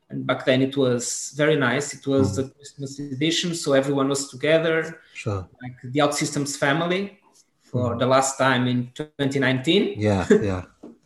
And 0.10 0.28
back 0.28 0.46
then 0.46 0.62
it 0.62 0.78
was 0.78 1.34
very 1.36 1.56
nice. 1.56 1.96
It 1.96 2.06
was 2.06 2.36
the 2.36 2.44
Christmas 2.50 3.00
edition, 3.00 3.56
so 3.56 3.74
everyone 3.74 4.10
was 4.10 4.30
together, 4.30 5.00
Sure. 5.16 5.48
like 5.64 5.76
the 5.84 6.00
OutSystems 6.02 6.56
family, 6.56 7.18
for 7.64 7.96
the 7.98 8.06
last 8.06 8.38
time 8.38 8.68
in 8.68 8.92
2019 8.94 9.96
Yeah. 9.98 10.28
Yeah. 10.50 10.64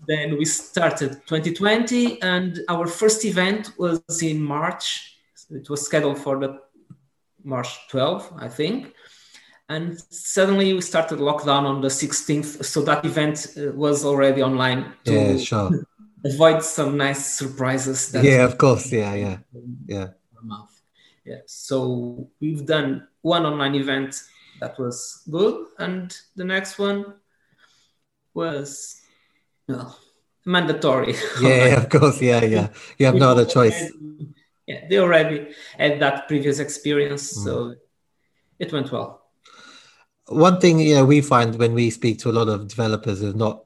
Then 0.08 0.38
we 0.38 0.46
started 0.46 1.12
2020 1.28 2.22
and 2.22 2.60
our 2.70 2.88
first 2.88 3.26
event 3.26 3.72
was 3.78 4.02
in 4.22 4.42
march 4.42 5.18
it 5.52 5.70
was 5.70 5.82
scheduled 5.86 6.18
for 6.18 6.40
the 6.40 6.60
march 7.44 7.88
12 7.90 8.34
i 8.40 8.48
think 8.48 8.94
and 9.70 10.00
suddenly 10.10 10.74
we 10.74 10.82
started 10.82 11.20
lockdown 11.20 11.64
on 11.66 11.82
the 11.82 11.90
16th 11.90 12.64
so 12.64 12.82
that 12.82 13.04
event 13.06 13.48
uh, 13.58 13.72
was 13.74 14.06
already 14.06 14.42
online 14.42 14.94
to 15.04 15.14
Yeah. 15.14 15.38
Sure. 15.38 15.72
avoid 16.26 16.64
some 16.64 16.98
nice 16.98 17.38
surprises 17.38 18.12
that 18.12 18.24
Yeah. 18.24 18.46
Of 18.46 18.58
course. 18.58 18.92
Yeah. 18.92 19.14
Yeah. 19.16 19.38
Yeah. 19.88 20.08
month. 20.44 20.72
Yeah. 21.26 21.42
So 21.46 22.30
we've 22.42 22.66
done 22.66 23.08
one 23.22 23.46
online 23.46 23.76
event 23.76 24.12
that 24.62 24.80
was 24.80 25.22
good, 25.30 25.66
and 25.78 26.16
the 26.36 26.44
next 26.44 26.80
one 26.80 27.00
was 28.34 29.02
well 29.68 29.98
mandatory. 30.46 31.14
Yeah. 31.42 31.78
Of 31.82 31.90
course. 31.90 32.22
Yeah. 32.22 32.44
Yeah. 32.44 32.68
You 32.98 33.06
have 33.08 33.16
no 33.16 33.30
other 33.32 33.46
choice. 33.46 33.92
Yeah, 34.66 34.88
they 34.90 34.98
already 35.00 35.54
had 35.78 36.00
that 36.00 36.28
previous 36.28 36.60
experience, 36.60 37.38
Mm. 37.38 37.44
so 37.44 37.76
it 38.60 38.72
went 38.74 38.92
well. 38.92 39.22
one 40.28 40.60
thing 40.60 40.80
you 40.80 40.96
know 40.96 41.06
we 41.06 41.22
find 41.22 41.56
when 41.56 41.74
we 41.74 41.90
speak 41.90 42.20
to 42.20 42.30
a 42.30 42.36
lot 42.40 42.50
of 42.50 42.68
developers 42.68 43.22
who've 43.22 43.36
not 43.48 43.64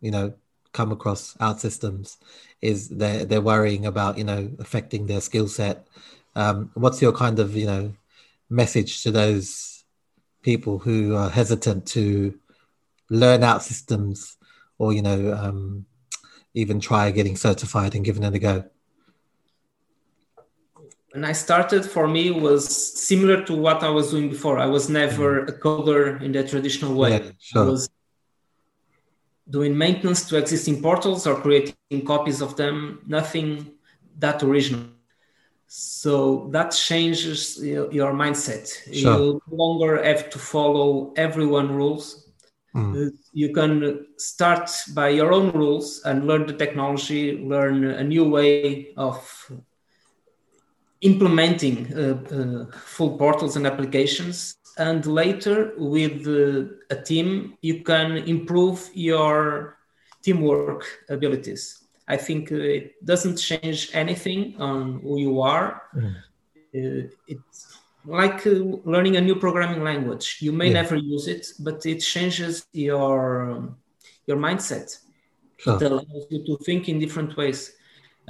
you 0.00 0.10
know 0.10 0.34
come 0.72 0.90
across 0.90 1.34
OutSystems 1.38 2.16
is 2.60 2.88
they're 2.88 3.24
they're 3.24 3.40
worrying 3.52 3.86
about 3.86 4.18
you 4.18 4.24
know 4.24 4.50
affecting 4.58 5.06
their 5.06 5.20
skill 5.20 5.46
set 5.46 5.86
um, 6.34 6.70
what's 6.74 7.00
your 7.00 7.12
kind 7.12 7.38
of 7.38 7.54
you 7.54 7.66
know 7.66 7.92
message 8.50 9.02
to 9.04 9.10
those 9.12 9.84
people 10.42 10.78
who 10.80 11.14
are 11.14 11.30
hesitant 11.30 11.86
to 11.94 12.34
learn 13.10 13.42
OutSystems 13.42 14.34
or 14.78 14.92
you 14.92 15.02
know 15.02 15.32
um, 15.34 15.84
even 16.54 16.80
try 16.80 17.10
getting 17.10 17.36
certified 17.36 17.94
and 17.94 18.04
giving 18.04 18.22
it 18.22 18.34
a 18.34 18.38
go 18.38 18.64
when 21.12 21.24
I 21.24 21.32
started, 21.32 21.84
for 21.84 22.06
me 22.06 22.30
was 22.30 22.66
similar 22.66 23.42
to 23.44 23.54
what 23.54 23.82
I 23.82 23.88
was 23.88 24.10
doing 24.10 24.28
before. 24.28 24.58
I 24.58 24.66
was 24.66 24.88
never 24.88 25.40
a 25.44 25.52
coder 25.52 26.22
in 26.22 26.32
the 26.32 26.46
traditional 26.46 26.94
way. 26.94 27.10
Yeah, 27.10 27.30
sure. 27.38 27.62
I 27.62 27.66
was 27.66 27.88
doing 29.48 29.76
maintenance 29.76 30.28
to 30.28 30.36
existing 30.36 30.82
portals 30.82 31.26
or 31.26 31.40
creating 31.40 32.04
copies 32.06 32.42
of 32.42 32.56
them. 32.56 33.00
Nothing 33.06 33.72
that 34.18 34.42
original. 34.42 34.82
So 35.66 36.48
that 36.52 36.70
changes 36.70 37.58
your, 37.62 37.90
your 37.92 38.12
mindset. 38.12 38.68
Sure. 38.92 39.18
You 39.18 39.42
no 39.50 39.56
longer 39.56 40.02
have 40.02 40.30
to 40.30 40.38
follow 40.38 41.12
everyone 41.16 41.74
rules. 41.74 42.27
Mm. 42.78 42.94
Uh, 42.94 43.10
You 43.32 43.52
can 43.52 44.06
start 44.16 44.70
by 44.94 45.08
your 45.08 45.32
own 45.32 45.50
rules 45.52 46.02
and 46.04 46.26
learn 46.26 46.46
the 46.46 46.52
technology, 46.52 47.38
learn 47.38 47.84
a 47.84 48.04
new 48.04 48.24
way 48.28 48.94
of 48.96 49.18
implementing 51.00 51.92
uh, 51.94 52.18
uh, 52.34 52.66
full 52.72 53.16
portals 53.18 53.56
and 53.56 53.66
applications 53.66 54.56
and 54.78 55.06
later 55.06 55.72
with 55.76 56.26
uh, 56.26 56.64
a 56.90 56.96
team 57.02 57.54
you 57.62 57.82
can 57.84 58.16
improve 58.16 58.90
your 58.94 59.76
teamwork 60.22 60.84
abilities 61.08 61.84
i 62.08 62.16
think 62.16 62.50
uh, 62.50 62.56
it 62.56 63.04
doesn't 63.04 63.36
change 63.36 63.90
anything 63.94 64.56
on 64.58 65.00
who 65.02 65.18
you 65.18 65.40
are 65.40 65.82
mm. 65.94 66.14
Uh, 66.74 67.08
it's 67.26 67.77
like 68.08 68.46
uh, 68.46 68.50
learning 68.84 69.16
a 69.16 69.20
new 69.20 69.36
programming 69.36 69.82
language 69.84 70.38
you 70.40 70.52
may 70.52 70.68
yeah. 70.68 70.80
never 70.80 70.96
use 70.96 71.28
it 71.28 71.46
but 71.60 71.84
it 71.86 71.98
changes 71.98 72.66
your 72.72 73.50
um, 73.50 73.76
your 74.26 74.36
mindset 74.36 74.98
sure. 75.56 75.76
it 75.76 75.82
allows 75.82 76.26
you 76.30 76.44
to 76.44 76.56
think 76.64 76.88
in 76.88 76.98
different 76.98 77.36
ways 77.36 77.72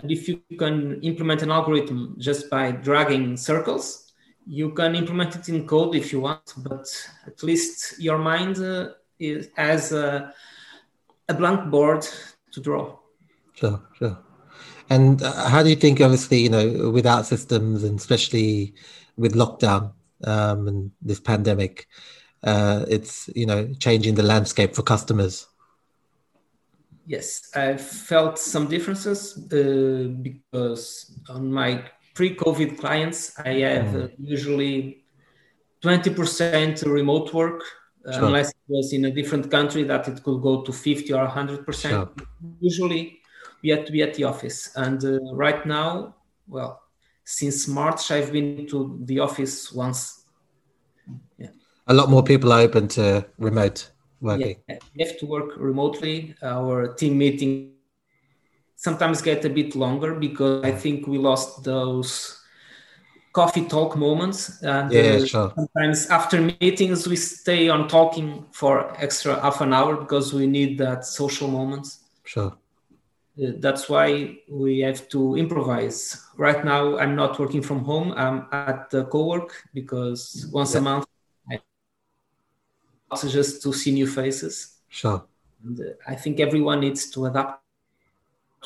and 0.03 0.11
if 0.11 0.29
you 0.29 0.41
can 0.59 1.01
implement 1.03 1.43
an 1.43 1.51
algorithm 1.51 2.15
just 2.19 2.49
by 2.51 2.71
dragging 2.71 3.37
circles, 3.37 4.13
you 4.47 4.71
can 4.71 4.95
implement 4.95 5.35
it 5.35 5.49
in 5.49 5.67
code 5.67 5.95
if 5.95 6.13
you 6.13 6.21
want, 6.21 6.55
but 6.59 6.87
at 7.27 7.43
least 7.43 8.01
your 8.01 8.19
mind 8.19 8.59
uh, 8.59 8.91
is, 9.19 9.49
has 9.57 9.93
a, 9.93 10.33
a 11.29 11.35
blank 11.35 11.71
board 11.71 12.07
to 12.53 12.61
draw. 12.61 12.97
Sure, 13.55 13.83
sure. 13.99 14.19
And 14.91 15.23
uh, 15.23 15.49
how 15.49 15.63
do 15.63 15.69
you 15.69 15.77
think, 15.77 16.01
obviously, 16.01 16.41
you 16.41 16.49
know, 16.49 16.91
without 16.91 17.27
systems 17.27 17.85
and 17.85 17.99
especially 17.99 18.75
with 19.17 19.35
lockdown 19.35 19.93
um, 20.25 20.69
and 20.69 20.91
this 21.03 21.21
pandemic, 21.21 21.87
uh, 22.43 22.85
it's, 22.89 23.29
you 23.35 23.47
know, 23.47 23.73
changing 23.79 24.15
the 24.15 24.23
landscape 24.23 24.75
for 24.75 24.83
customers? 24.83 25.47
Yes, 27.07 27.51
I 27.55 27.77
felt 27.77 28.39
some 28.39 28.69
differences 28.69 29.37
uh, 29.53 30.09
because 30.23 31.19
on 31.29 31.53
my 31.53 31.85
pre-COVID 32.15 32.79
clients, 32.79 33.39
I 33.39 33.61
have 33.61 33.87
mm. 33.87 34.05
uh, 34.05 34.09
usually 34.19 35.05
20% 35.83 36.85
remote 36.85 37.33
work, 37.33 37.63
sure. 38.13 38.25
unless 38.25 38.51
it 38.51 38.57
was 38.69 38.93
in 38.93 39.05
a 39.07 39.11
different 39.11 39.51
country 39.51 39.85
that 39.85 40.09
it 40.09 40.23
could 40.23 40.43
go 40.43 40.63
to 40.63 40.73
50 40.73 41.13
or 41.13 41.27
100%. 41.27 41.89
Sure. 41.89 42.11
Usually, 42.61 43.18
we 43.63 43.71
had 43.71 43.87
to 43.87 43.93
be 43.93 44.03
at 44.03 44.15
the 44.15 44.25
office. 44.25 44.71
And 44.77 45.03
uh, 45.05 45.19
right 45.35 45.65
now, 45.67 46.15
well, 46.47 46.81
since 47.25 47.69
March, 47.69 48.11
I've 48.11 48.33
been 48.33 48.67
to 48.69 48.99
the 49.05 49.21
office 49.21 49.73
once. 49.73 50.25
Yeah. 51.37 51.49
A 51.87 51.95
lot 51.95 52.09
more 52.11 52.23
people 52.23 52.53
are 52.53 52.61
open 52.61 52.89
to 52.89 53.27
remote 53.39 53.91
working? 54.21 54.57
Yeah, 54.69 54.79
we 54.95 55.05
have 55.05 55.19
to 55.19 55.27
work 55.27 55.57
remotely. 55.57 56.35
Our 56.43 56.95
team 56.95 57.19
meeting 57.19 57.75
sometimes 58.77 59.23
get 59.23 59.45
a 59.45 59.51
bit 59.51 59.75
longer 59.75 60.15
because 60.15 60.65
I 60.65 60.73
think 60.73 61.07
we 61.07 61.19
lost 61.19 61.65
those 61.65 62.39
coffee 63.33 63.67
talk 63.67 63.97
moments. 63.97 64.63
And 64.63 64.93
yeah, 64.93 65.03
uh, 65.03 65.27
sure. 65.27 65.53
sometimes 65.55 66.07
after 66.09 66.41
meetings, 66.41 67.07
we 67.07 67.17
stay 67.17 67.69
on 67.69 67.89
talking 67.89 68.47
for 68.53 68.95
extra 69.01 69.41
half 69.41 69.61
an 69.61 69.73
hour 69.73 69.97
because 69.97 70.33
we 70.33 70.47
need 70.47 70.79
that 70.79 71.05
social 71.05 71.49
moments. 71.49 72.05
Sure. 72.25 72.57
That's 73.39 73.89
why 73.89 74.39
we 74.49 74.81
have 74.81 75.09
to 75.11 75.37
improvise. 75.37 76.27
Right 76.37 76.65
now, 76.65 76.99
I'm 76.99 77.15
not 77.15 77.39
working 77.39 77.63
from 77.63 77.85
home. 77.85 78.13
I'm 78.17 78.47
at 78.51 78.91
the 78.91 79.05
co-work 79.05 79.55
because 79.73 80.49
once 80.53 80.75
yeah. 80.75 80.81
a 80.81 80.83
month 80.83 81.07
also 83.11 83.29
just 83.29 83.63
to 83.63 83.73
see 83.73 83.93
new 83.93 84.07
faces. 84.07 84.79
Sure. 84.89 85.25
And, 85.65 85.81
uh, 85.81 85.85
I 86.07 86.15
think 86.15 86.41
everyone 86.41 86.81
needs 86.81 87.11
to 87.11 87.27
adapt 87.27 87.63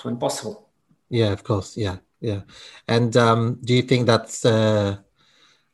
when 0.02 0.16
possible. 0.16 0.68
Yeah, 1.08 1.32
of 1.32 1.44
course. 1.44 1.76
Yeah, 1.76 1.98
yeah. 2.20 2.42
And 2.88 3.16
um, 3.16 3.58
do 3.62 3.74
you 3.74 3.82
think 3.82 4.06
that's 4.06 4.44
uh, 4.44 4.96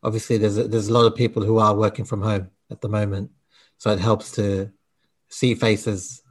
obviously 0.02 0.38
there's 0.38 0.58
a, 0.58 0.64
there's 0.68 0.88
a 0.88 0.92
lot 0.92 1.06
of 1.06 1.14
people 1.14 1.44
who 1.44 1.58
are 1.58 1.74
working 1.74 2.04
from 2.04 2.22
home 2.22 2.50
at 2.70 2.80
the 2.80 2.88
moment, 2.88 3.30
so 3.78 3.90
it 3.90 4.00
helps 4.00 4.32
to 4.32 4.70
see 5.28 5.54
faces 5.54 6.22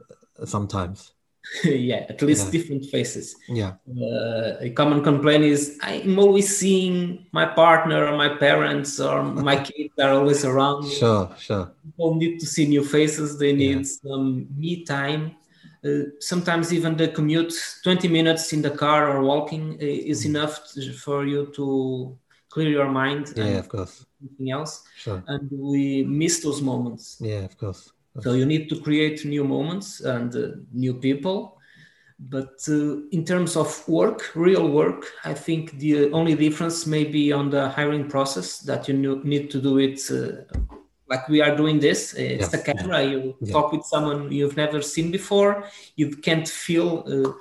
sometimes. 0.46 1.14
yeah, 1.64 2.06
at 2.10 2.22
least 2.22 2.46
yeah. 2.46 2.52
different 2.52 2.86
faces. 2.86 3.36
Yeah. 3.48 3.74
Uh, 3.90 4.58
a 4.60 4.70
common 4.72 5.04
complaint 5.04 5.44
is 5.44 5.78
I'm 5.82 6.20
always 6.20 6.58
seeing 6.58 7.26
my 7.32 7.46
partner 7.46 8.06
or 8.06 8.18
my 8.18 8.30
parents 8.30 9.00
or 9.00 9.24
my 9.24 9.64
kids 9.64 9.94
are 10.00 10.12
always 10.12 10.46
around. 10.46 10.90
Sure, 10.90 11.30
sure. 11.40 11.72
People 11.84 12.16
need 12.16 12.40
to 12.40 12.46
see 12.46 12.68
new 12.68 12.84
faces. 12.84 13.40
They 13.40 13.54
need 13.54 13.78
yeah. 13.78 14.10
some 14.10 14.48
me 14.56 14.84
time. 14.84 15.36
Uh, 15.86 16.10
sometimes 16.20 16.74
even 16.74 16.98
the 16.98 17.08
commute, 17.08 17.54
20 17.84 18.08
minutes 18.08 18.52
in 18.52 18.62
the 18.62 18.72
car 18.72 19.10
or 19.10 19.24
walking, 19.24 19.74
uh, 19.74 19.86
is 19.86 20.24
mm. 20.24 20.30
enough 20.30 20.62
to, 20.74 20.92
for 20.94 21.26
you 21.26 21.52
to 21.56 22.18
clear 22.50 22.70
your 22.70 22.90
mind. 22.90 23.34
Yeah, 23.36 23.60
of 23.60 23.70
course. 23.70 24.06
Anything 24.22 24.52
else. 24.52 24.84
Sure. 24.98 25.24
And 25.28 25.50
we 25.52 26.04
miss 26.04 26.40
those 26.40 26.62
moments. 26.62 27.18
Yeah, 27.22 27.46
of 27.46 27.58
course. 27.58 27.92
So 28.22 28.34
you 28.34 28.46
need 28.46 28.70
to 28.70 28.80
create 28.80 29.26
new 29.26 29.44
moments 29.44 30.02
and 30.02 30.36
uh, 30.36 30.48
new 30.74 30.94
people. 30.94 31.60
But 32.20 32.58
uh, 32.68 33.02
in 33.12 33.24
terms 33.26 33.56
of 33.56 33.88
work, 33.88 34.32
real 34.34 34.68
work, 34.70 35.06
I 35.24 35.36
think 35.36 35.78
the 35.78 36.12
only 36.12 36.34
difference 36.34 36.88
may 36.88 37.04
be 37.04 37.32
on 37.32 37.52
the 37.52 37.70
hiring 37.70 38.10
process 38.10 38.60
that 38.62 38.88
you 38.88 39.22
need 39.24 39.52
to 39.52 39.62
do 39.62 39.78
it 39.78 40.02
uh, 40.10 40.58
like 41.10 41.28
we 41.30 41.42
are 41.42 41.56
doing 41.56 41.80
this. 41.80 42.14
It's 42.14 42.54
yeah. 42.54 42.60
a 42.60 42.64
camera. 42.64 43.04
You 43.04 43.36
yeah. 43.40 43.54
talk 43.54 43.72
with 43.72 43.86
someone 43.86 44.32
you've 44.32 44.58
never 44.58 44.82
seen 44.82 45.12
before. 45.12 45.66
You 45.96 46.10
can't 46.18 46.48
feel 46.48 47.04
uh, 47.06 47.34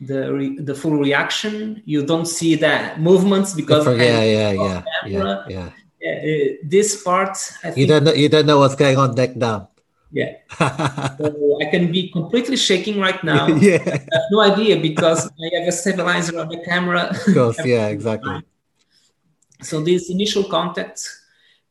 the 0.00 0.32
re- 0.32 0.58
the 0.58 0.74
full 0.74 0.96
reaction. 0.96 1.82
You 1.84 2.04
don't 2.04 2.26
see 2.26 2.56
the 2.56 2.94
movements 2.98 3.54
because 3.54 3.86
yeah, 3.86 4.22
yeah, 4.22 4.50
yeah, 4.50 4.82
yeah, 5.06 5.44
yeah, 5.48 5.48
yeah. 5.48 5.70
Uh, 6.04 6.56
this 6.64 7.02
part, 7.02 7.38
I 7.62 7.72
you 7.74 7.86
don't 7.86 8.04
know. 8.04 8.12
You 8.12 8.28
don't 8.28 8.46
know 8.46 8.58
what's 8.58 8.74
going 8.74 8.98
on 8.98 9.14
neck 9.14 9.38
down. 9.38 9.68
Yeah. 10.14 10.34
so 11.18 11.58
I 11.60 11.64
can 11.72 11.90
be 11.90 12.08
completely 12.08 12.56
shaking 12.56 13.00
right 13.00 13.22
now. 13.24 13.48
yeah. 13.68 13.82
I 13.84 13.98
have 14.14 14.28
no 14.30 14.40
idea 14.40 14.80
because 14.80 15.26
I 15.26 15.58
have 15.58 15.68
a 15.68 15.72
stabilizer 15.72 16.38
on 16.38 16.48
the 16.48 16.62
camera. 16.64 17.10
Of 17.10 17.34
course, 17.34 17.58
yeah, 17.66 17.88
exactly. 17.88 18.40
So 19.60 19.80
these 19.82 20.10
initial 20.10 20.44
contacts 20.44 21.02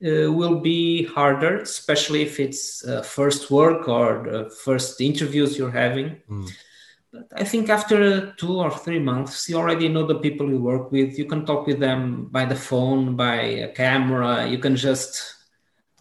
uh, 0.06 0.30
will 0.30 0.60
be 0.60 1.06
harder, 1.06 1.60
especially 1.60 2.24
if 2.24 2.38
it's 2.38 2.86
uh, 2.86 3.02
first 3.02 3.50
work 3.50 3.88
or 3.88 4.28
the 4.30 4.50
first 4.50 5.00
interviews 5.00 5.58
you're 5.58 5.72
having. 5.72 6.18
Mm. 6.30 6.52
But 7.14 7.28
I 7.38 7.46
think 7.46 7.70
after 7.70 8.34
two 8.34 8.60
or 8.60 8.72
three 8.72 9.00
months, 9.00 9.48
you 9.48 9.56
already 9.56 9.88
know 9.88 10.06
the 10.06 10.20
people 10.20 10.50
you 10.50 10.60
work 10.60 10.92
with. 10.92 11.18
You 11.18 11.26
can 11.26 11.46
talk 11.46 11.66
with 11.66 11.80
them 11.80 12.28
by 12.30 12.44
the 12.44 12.56
phone, 12.56 13.16
by 13.16 13.36
a 13.36 13.72
camera. 13.72 14.48
You 14.48 14.58
can 14.58 14.76
just 14.76 15.36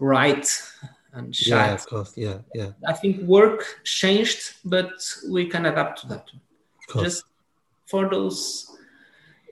write 0.01 0.49
and. 1.13 1.39
Yeah, 1.47 1.75
of 1.75 1.87
course. 1.87 2.13
Yeah, 2.17 2.39
yeah. 2.55 2.71
I 2.87 2.93
think 2.93 3.23
work 3.23 3.65
changed, 3.85 4.55
but 4.65 4.93
we 5.31 5.47
can 5.47 5.67
adapt 5.67 6.01
to 6.03 6.09
that. 6.09 6.31
Just 7.01 7.25
for 7.87 8.09
those 8.09 8.71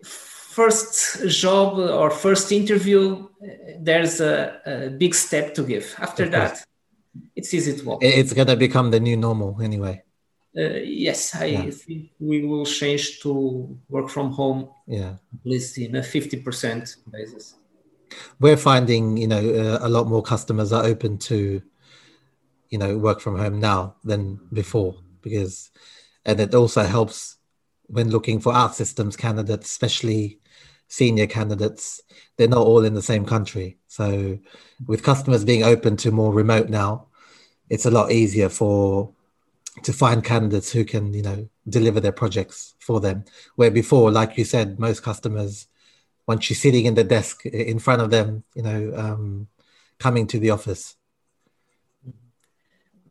first 0.03 1.27
job 1.29 1.79
or 1.79 2.11
first 2.11 2.53
interview, 2.53 3.29
there's 3.79 4.20
a, 4.20 4.61
a 4.66 4.90
big 4.90 5.14
step 5.14 5.55
to 5.55 5.62
give. 5.62 5.94
After 5.99 6.29
that, 6.29 6.64
it's 7.37 7.55
easy 7.55 7.77
to 7.79 7.85
walk. 7.85 8.03
It's 8.03 8.33
gonna 8.33 8.57
become 8.57 8.90
the 8.90 9.01
new 9.01 9.16
normal 9.16 9.61
anyway. 9.62 10.03
Uh, 10.57 10.83
yes, 11.07 11.35
I 11.35 11.44
yeah. 11.44 11.70
think 11.70 12.11
we 12.18 12.44
will 12.44 12.66
change 12.66 13.20
to 13.20 13.79
work 13.88 14.09
from 14.11 14.33
home. 14.33 14.68
Yeah, 14.87 15.14
at 15.35 15.44
least 15.44 15.79
in 15.79 15.96
a 15.96 16.03
fifty 16.03 16.38
percent 16.38 16.96
basis 17.11 17.55
we're 18.40 18.57
finding 18.57 19.16
you 19.16 19.27
know 19.27 19.38
uh, 19.38 19.79
a 19.83 19.88
lot 19.88 20.07
more 20.07 20.23
customers 20.23 20.73
are 20.73 20.85
open 20.85 21.18
to 21.18 21.62
you 22.68 22.79
know 22.79 22.96
work 22.96 23.20
from 23.20 23.37
home 23.37 23.61
now 23.61 23.94
than 24.05 24.40
before 24.53 24.96
because 25.23 25.70
and 26.25 26.40
it 26.40 26.55
also 26.55 26.83
helps 26.83 27.37
when 27.87 28.11
looking 28.11 28.40
for 28.40 28.53
OutSystems 28.53 29.16
candidates 29.18 29.68
especially 29.68 30.40
senior 30.90 31.27
candidates. 31.27 32.03
They're 32.37 32.49
not 32.49 32.66
all 32.66 32.85
in 32.85 32.94
the 32.94 33.03
same 33.03 33.25
country. 33.25 33.79
So 33.87 34.38
with 34.87 35.05
customers 35.05 35.44
being 35.44 35.62
open 35.62 35.96
to 35.99 36.11
more 36.11 36.35
remote 36.35 36.68
now 36.68 37.07
it's 37.70 37.87
a 37.87 37.90
lot 37.90 38.11
easier 38.11 38.49
for 38.49 39.12
to 39.85 39.92
find 39.92 40.25
candidates 40.25 40.73
who 40.73 40.85
can 40.85 41.14
you 41.14 41.23
know 41.23 41.49
deliver 41.68 42.01
their 42.01 42.12
projects 42.12 42.75
for 42.81 43.01
them. 43.01 43.25
Where 43.57 43.70
before 43.70 44.11
like 44.11 44.37
you 44.37 44.44
said 44.44 44.79
most 44.79 45.03
customers 45.03 45.68
once 46.31 46.49
you're 46.49 46.64
sitting 46.66 46.85
in 46.90 46.95
the 47.01 47.09
desk 47.16 47.37
in 47.47 47.79
front 47.87 48.01
of 48.05 48.09
them, 48.16 48.29
you 48.59 48.64
know, 48.69 48.81
um, 49.03 49.23
coming 50.05 50.25
to 50.33 50.38
the 50.38 50.51
office? 50.57 50.85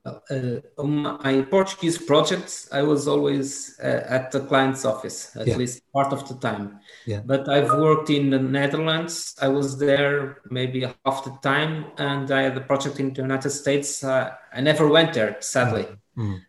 Uh, 0.06 0.60
on 0.84 0.90
my 1.24 1.34
Portuguese 1.56 1.98
projects, 2.12 2.54
I 2.80 2.82
was 2.92 3.02
always 3.14 3.78
uh, 3.84 4.18
at 4.18 4.32
the 4.32 4.40
client's 4.50 4.84
office, 4.94 5.20
at 5.36 5.48
yeah. 5.48 5.58
least 5.62 5.76
part 5.92 6.12
of 6.14 6.22
the 6.30 6.36
time. 6.48 6.80
Yeah. 7.06 7.22
But 7.32 7.44
I've 7.56 7.72
worked 7.88 8.10
in 8.10 8.30
the 8.36 8.40
Netherlands. 8.40 9.14
I 9.48 9.50
was 9.50 9.78
there 9.78 10.16
maybe 10.50 10.80
half 11.06 11.18
the 11.28 11.36
time, 11.52 11.74
and 11.98 12.26
I 12.32 12.42
had 12.48 12.56
a 12.64 12.66
project 12.72 12.96
in 13.02 13.08
the 13.14 13.22
United 13.30 13.52
States. 13.64 13.90
Uh, 14.02 14.32
I 14.58 14.62
never 14.70 14.86
went 14.88 15.12
there, 15.18 15.36
sadly. 15.42 15.86
Mm. 16.18 16.40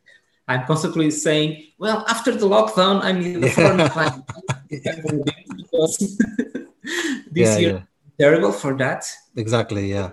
I'm 0.51 0.65
constantly 0.71 1.11
saying, 1.27 1.51
"Well, 1.83 1.99
after 2.15 2.33
the 2.43 2.49
lockdown, 2.57 2.97
I'm 3.07 3.19
in 3.29 3.41
the 3.45 3.51
foreign 3.59 3.89
client." 3.95 4.23
this 7.31 7.49
Yeah, 7.55 7.59
year 7.59 7.73
yeah. 7.73 7.83
terrible 8.19 8.53
for 8.53 8.77
that. 8.79 9.05
Exactly. 9.37 9.91
Yeah. 9.91 10.13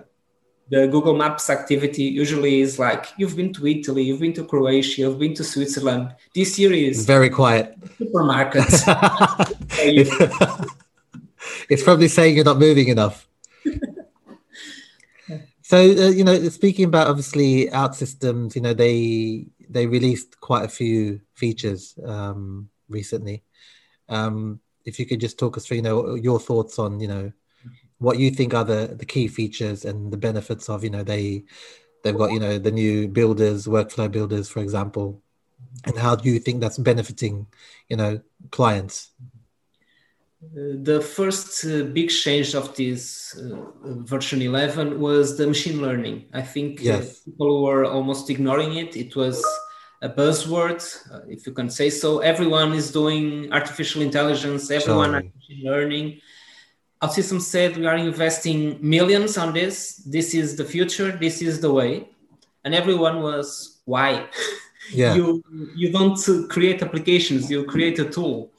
The 0.70 0.86
Google 0.86 1.16
Maps 1.16 1.48
activity 1.48 2.02
usually 2.04 2.60
is 2.60 2.78
like 2.78 3.06
you've 3.16 3.34
been 3.36 3.52
to 3.54 3.66
Italy, 3.66 4.02
you've 4.02 4.20
been 4.20 4.34
to 4.34 4.44
Croatia, 4.44 5.00
you've 5.02 5.18
been 5.18 5.32
to 5.34 5.44
Switzerland. 5.44 6.14
This 6.34 6.58
year 6.58 6.72
is 6.74 7.06
Very 7.06 7.30
quiet. 7.30 7.74
supermarkets. 7.98 8.84
it's 11.70 11.82
probably 11.82 12.08
saying 12.08 12.36
you're 12.36 12.44
not 12.44 12.58
moving 12.58 12.88
enough. 12.88 13.26
so 15.62 15.78
uh, 15.78 16.10
you 16.10 16.24
know, 16.24 16.36
speaking 16.48 16.84
about 16.84 17.06
obviously 17.08 17.68
OutSystems, 17.68 18.54
you 18.54 18.60
know 18.62 18.74
they 18.74 19.46
they 19.70 19.86
released 19.86 20.40
quite 20.40 20.64
a 20.64 20.68
few 20.68 21.20
features 21.34 21.94
um, 22.04 22.68
recently. 22.88 23.42
Um, 24.08 24.60
if 24.88 24.98
you 24.98 25.06
could 25.06 25.20
just 25.20 25.38
talk 25.38 25.56
us 25.56 25.66
through, 25.66 25.78
you 25.78 25.82
know, 25.82 26.14
your 26.14 26.40
thoughts 26.40 26.78
on 26.78 27.00
you 27.00 27.08
know 27.08 27.32
what 27.98 28.18
you 28.18 28.30
think 28.30 28.54
are 28.54 28.64
the 28.64 28.94
the 28.98 29.06
key 29.06 29.28
features 29.28 29.84
and 29.84 30.12
the 30.12 30.16
benefits 30.16 30.68
of 30.68 30.84
you 30.84 30.90
know 30.90 31.02
they 31.02 31.44
they've 32.02 32.16
got 32.16 32.32
you 32.32 32.40
know 32.40 32.58
the 32.58 32.70
new 32.70 33.08
builders 33.08 33.66
workflow 33.66 34.10
builders 34.10 34.48
for 34.48 34.60
example 34.60 35.20
and 35.86 35.98
how 35.98 36.14
do 36.14 36.28
you 36.30 36.38
think 36.38 36.60
that's 36.60 36.78
benefiting 36.78 37.46
you 37.88 37.96
know 37.96 38.20
clients 38.50 39.10
the 40.90 41.00
first 41.00 41.64
uh, 41.64 41.82
big 41.98 42.10
change 42.10 42.54
of 42.54 42.74
this 42.76 43.36
uh, 43.36 43.56
version 44.04 44.40
11 44.40 45.00
was 45.00 45.36
the 45.36 45.46
machine 45.46 45.82
learning. 45.82 46.26
I 46.32 46.42
think 46.42 46.78
uh, 46.80 46.84
Yes. 46.84 47.20
people 47.24 47.64
were 47.64 47.84
almost 47.84 48.30
ignoring 48.30 48.76
it. 48.76 48.96
It 48.96 49.16
was 49.16 49.44
a 50.00 50.08
buzzword, 50.08 50.80
uh, 51.12 51.20
if 51.28 51.46
you 51.46 51.52
can 51.52 51.68
say 51.70 51.90
so. 51.90 52.20
Everyone 52.20 52.72
is 52.72 52.92
doing 52.92 53.52
artificial 53.52 54.02
intelligence, 54.02 54.70
everyone 54.70 55.12
Totally. 55.12 55.32
machine 55.36 55.64
learning. 55.64 56.20
OutSystems 57.02 57.42
said 57.42 57.76
we 57.76 57.86
are 57.86 57.96
investing 57.96 58.78
millions 58.80 59.38
on 59.38 59.52
this. 59.52 59.96
This 59.96 60.34
is 60.34 60.56
the 60.56 60.64
future. 60.64 61.12
This 61.12 61.42
is 61.42 61.60
the 61.60 61.72
way. 61.72 62.08
And 62.64 62.74
everyone 62.74 63.22
was, 63.22 63.80
why? 63.84 64.26
yeah 64.92 65.14
you 65.14 65.42
you 65.74 65.92
don't 65.92 66.18
create 66.48 66.82
applications 66.82 67.50
you 67.50 67.64
create 67.64 67.98
a 67.98 68.04
tool 68.04 68.50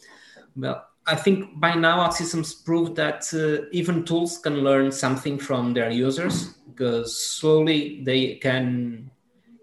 well 0.55 0.85
i 1.07 1.15
think 1.15 1.59
by 1.59 1.73
now 1.73 2.07
OutSystems 2.07 2.63
proved 2.63 2.95
that 2.95 3.21
uh, 3.33 3.67
even 3.71 4.03
tools 4.03 4.37
can 4.37 4.63
learn 4.63 4.91
something 4.91 5.37
from 5.37 5.73
their 5.73 5.89
users 5.89 6.53
because 6.67 7.17
slowly 7.17 8.01
they 8.03 8.35
can 8.35 9.09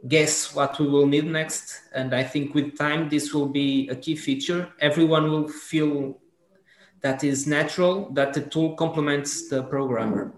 guess 0.09 0.55
what 0.55 0.79
we 0.79 0.87
will 0.87 1.07
need 1.07 1.25
next 1.27 1.83
and 1.95 2.15
i 2.15 2.23
think 2.23 2.55
with 2.55 2.77
time 2.77 3.09
this 3.09 3.33
will 3.35 3.49
be 3.49 3.89
a 3.89 3.97
key 3.97 4.15
feature 4.17 4.69
everyone 4.81 5.31
will 5.31 5.49
feel 5.49 6.19
that 7.01 7.25
is 7.25 7.47
natural 7.47 8.11
that 8.13 8.33
the 8.35 8.41
tool 8.41 8.75
complements 8.77 9.49
the 9.49 9.63
programmer 9.65 10.33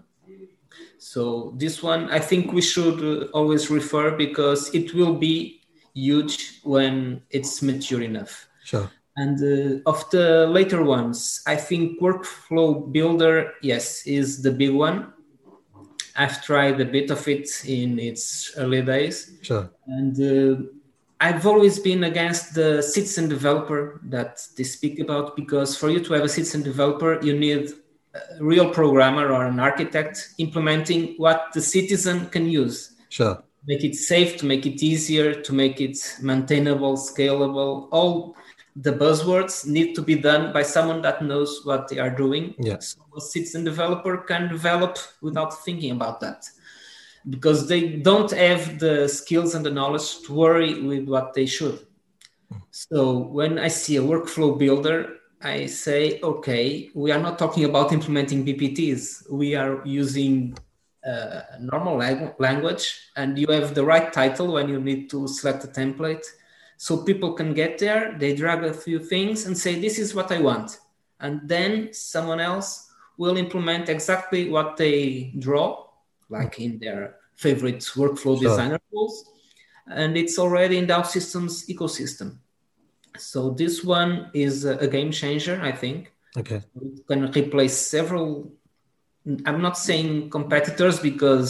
so 0.97 1.53
this 1.57 1.83
one 1.83 2.09
i 2.09 2.19
think 2.19 2.51
we 2.53 2.61
should 2.61 2.99
uh, 3.03 3.25
always 3.31 3.69
refer 3.69 4.11
because 4.11 4.73
it 4.73 4.93
will 4.93 5.13
be 5.13 5.59
huge 5.93 6.61
when 6.63 7.21
it's 7.29 7.61
mature 7.61 8.01
enough. 8.01 8.47
sure 8.63 8.89
And 9.17 9.37
uh, 9.43 9.89
of 9.89 10.09
the 10.11 10.47
later 10.47 10.83
ones, 10.83 11.41
I 11.45 11.57
think 11.57 11.99
Workflow 11.99 12.91
Builder, 12.91 13.51
yes, 13.61 14.07
is 14.07 14.41
the 14.41 14.51
big 14.51 14.71
one. 14.71 15.11
I've 16.19 16.43
tried 16.43 16.81
a 16.81 16.85
bit 16.85 17.09
of 17.11 17.25
it 17.27 17.49
in 17.65 17.97
its 17.97 18.51
early 18.57 18.81
days, 18.81 19.37
sure. 19.41 19.71
And 19.87 20.15
uh, 20.19 20.61
I've 21.21 21.45
always 21.47 21.79
been 21.79 22.03
against 22.03 22.53
the 22.53 22.81
citizen 22.81 23.29
developer 23.29 24.01
that 24.03 24.41
they 24.57 24.63
speak 24.63 24.99
about 24.99 25.37
because 25.37 25.77
for 25.77 25.89
you 25.89 26.01
to 26.01 26.13
have 26.13 26.23
a 26.25 26.29
citizen 26.29 26.61
developer, 26.61 27.19
you 27.23 27.39
need 27.39 27.71
a 28.13 28.43
real 28.43 28.69
programmer 28.69 29.31
or 29.31 29.45
an 29.45 29.61
architect 29.61 30.33
implementing 30.39 31.15
what 31.15 31.53
the 31.53 31.61
citizen 31.61 32.27
can 32.27 32.45
use. 32.45 32.95
Sure. 33.07 33.41
Make 33.65 33.85
it 33.85 33.95
safe, 33.95 34.35
to 34.37 34.45
make 34.45 34.65
it 34.65 34.83
easier, 34.83 35.33
to 35.33 35.53
make 35.53 35.79
it 35.79 35.97
maintainable, 36.21 36.97
scalable. 36.97 37.87
All 37.91 38.35
the 38.81 38.93
buzzwords 38.93 39.65
need 39.65 39.93
to 39.95 40.01
be 40.01 40.15
done 40.15 40.53
by 40.53 40.63
someone 40.63 41.01
that 41.01 41.21
knows 41.21 41.61
what 41.65 41.87
they 41.89 41.99
are 41.99 42.09
doing. 42.09 42.55
Yes. 42.59 42.95
So 42.95 43.17
a 43.17 43.21
citizen 43.21 43.63
developer 43.63 44.17
can 44.17 44.47
develop 44.47 44.97
without 45.21 45.63
thinking 45.65 45.91
about 45.91 46.19
that 46.21 46.45
because 47.29 47.67
they 47.67 47.97
don't 47.97 48.31
have 48.31 48.79
the 48.79 49.07
skills 49.09 49.53
and 49.53 49.65
the 49.65 49.71
knowledge 49.71 50.21
to 50.23 50.33
worry 50.33 50.81
with 50.81 51.09
what 51.09 51.33
they 51.33 51.45
should. 51.45 51.85
So 52.71 53.17
when 53.17 53.59
I 53.59 53.67
see 53.67 53.97
a 53.97 54.01
workflow 54.01 54.57
builder, 54.57 55.17
I 55.41 55.65
say, 55.65 56.19
okay, 56.21 56.89
we 56.93 57.11
are 57.11 57.19
not 57.19 57.37
talking 57.37 57.65
about 57.65 57.91
implementing 57.91 58.45
BPTs. 58.45 59.29
We 59.29 59.55
are 59.55 59.85
using 59.85 60.57
uh, 61.05 61.41
normal 61.59 61.97
language 62.39 62.99
and 63.15 63.37
you 63.37 63.47
have 63.47 63.73
the 63.75 63.83
right 63.83 64.11
title 64.11 64.53
when 64.53 64.69
you 64.69 64.79
need 64.79 65.09
to 65.09 65.27
select 65.27 65.63
a 65.63 65.67
template 65.67 66.25
so 66.85 66.91
people 67.09 67.31
can 67.39 67.51
get 67.61 67.77
there 67.83 68.03
they 68.21 68.31
drag 68.41 68.63
a 68.63 68.73
few 68.85 68.99
things 69.13 69.45
and 69.45 69.53
say 69.63 69.71
this 69.85 69.97
is 70.03 70.09
what 70.17 70.31
i 70.31 70.39
want. 70.49 70.69
And 71.25 71.35
then 71.53 71.71
someone 71.91 72.39
else 72.51 72.69
will 73.21 73.35
implement 73.45 73.89
exactly 73.89 74.41
what 74.55 74.77
they 74.77 75.33
draw 75.45 75.67
like 76.29 76.55
in 76.65 76.79
their 76.83 77.01
favorite 77.35 77.81
workflow 78.01 78.35
Sure. 78.39 78.47
designer 78.47 78.79
tools. 78.89 79.15
And 79.99 80.15
it's 80.21 80.37
already 80.39 80.77
in 80.77 80.87
the 80.87 80.93
OutSystems 80.93 81.53
ecosystem. 81.73 82.29
So 83.17 83.49
this 83.61 83.83
one 83.83 84.11
is 84.33 84.53
a 84.85 84.87
game 84.95 85.11
changer 85.11 85.59
i 85.61 85.73
think. 85.81 85.99
Okay. 86.41 86.61
It 86.81 87.05
can 87.09 87.21
replace 87.39 87.75
several 87.95 88.27
i'm 89.47 89.61
not 89.67 89.77
saying 89.87 90.29
competitors 90.37 90.97
because 91.09 91.49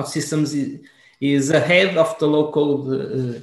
OutSystems 0.00 0.50
i- 0.62 0.80
is 1.20 1.50
ahead 1.62 1.90
of 2.04 2.10
the 2.20 2.26
low-code 2.34 2.86
uh, 2.96 3.38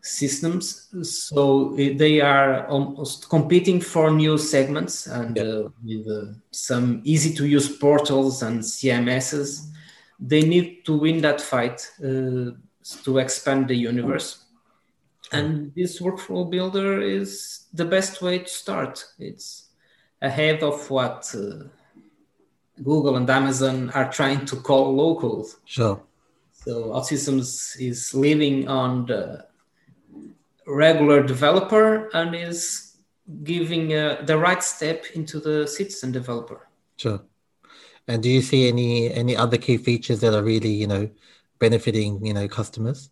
systems. 0.00 0.88
So 1.02 1.72
uh, 1.72 1.76
they 1.96 2.20
are 2.20 2.66
almost 2.68 3.28
competing 3.28 3.80
for 3.80 4.10
new 4.10 4.38
segments 4.38 5.06
and 5.06 5.36
Yeah. 5.36 5.42
uh, 5.44 5.68
with 5.84 6.06
uh, 6.08 6.32
some 6.50 7.00
easy 7.04 7.34
to 7.34 7.46
use 7.46 7.68
portals 7.76 8.42
and 8.42 8.60
cms's 8.62 9.68
they 10.20 10.42
need 10.42 10.84
to 10.84 10.96
win 10.98 11.20
that 11.22 11.40
fight 11.40 11.80
uh, 12.02 12.50
to 13.04 13.18
expand 13.18 13.68
the 13.68 13.74
universe. 13.76 14.44
And 15.30 15.72
this 15.76 16.00
workflow 16.00 16.50
builder 16.50 17.00
is 17.02 17.66
the 17.74 17.84
best 17.84 18.20
way 18.22 18.38
to 18.38 18.48
start. 18.48 19.04
It's 19.18 19.68
ahead 20.22 20.62
of 20.62 20.90
what 20.90 21.32
uh, 21.36 21.64
Google 22.82 23.16
and 23.16 23.28
Amazon 23.30 23.90
are 23.90 24.10
trying 24.10 24.44
to 24.46 24.56
call 24.56 24.94
locals. 24.96 25.58
sure. 25.64 26.00
So 26.52 26.72
OutSystems 26.96 27.80
is 27.80 28.12
leading 28.14 28.66
on 28.68 29.06
the 29.06 29.46
regular 30.68 31.22
developer 31.22 32.08
and 32.14 32.34
is 32.34 32.96
giving 33.42 33.94
uh, 33.94 34.22
the 34.24 34.36
right 34.36 34.62
step 34.62 35.04
into 35.14 35.40
the 35.40 35.66
citizen 35.66 36.12
developer. 36.12 36.68
Sure. 36.96 37.20
And 38.06 38.22
do 38.22 38.30
you 38.30 38.40
see 38.40 38.68
any 38.68 39.12
any 39.12 39.36
other 39.36 39.58
key 39.58 39.76
features 39.76 40.20
that 40.20 40.34
are 40.34 40.42
really, 40.42 40.70
you 40.70 40.86
know, 40.86 41.10
benefiting, 41.58 42.24
you 42.24 42.32
know, 42.32 42.48
customers? 42.48 43.10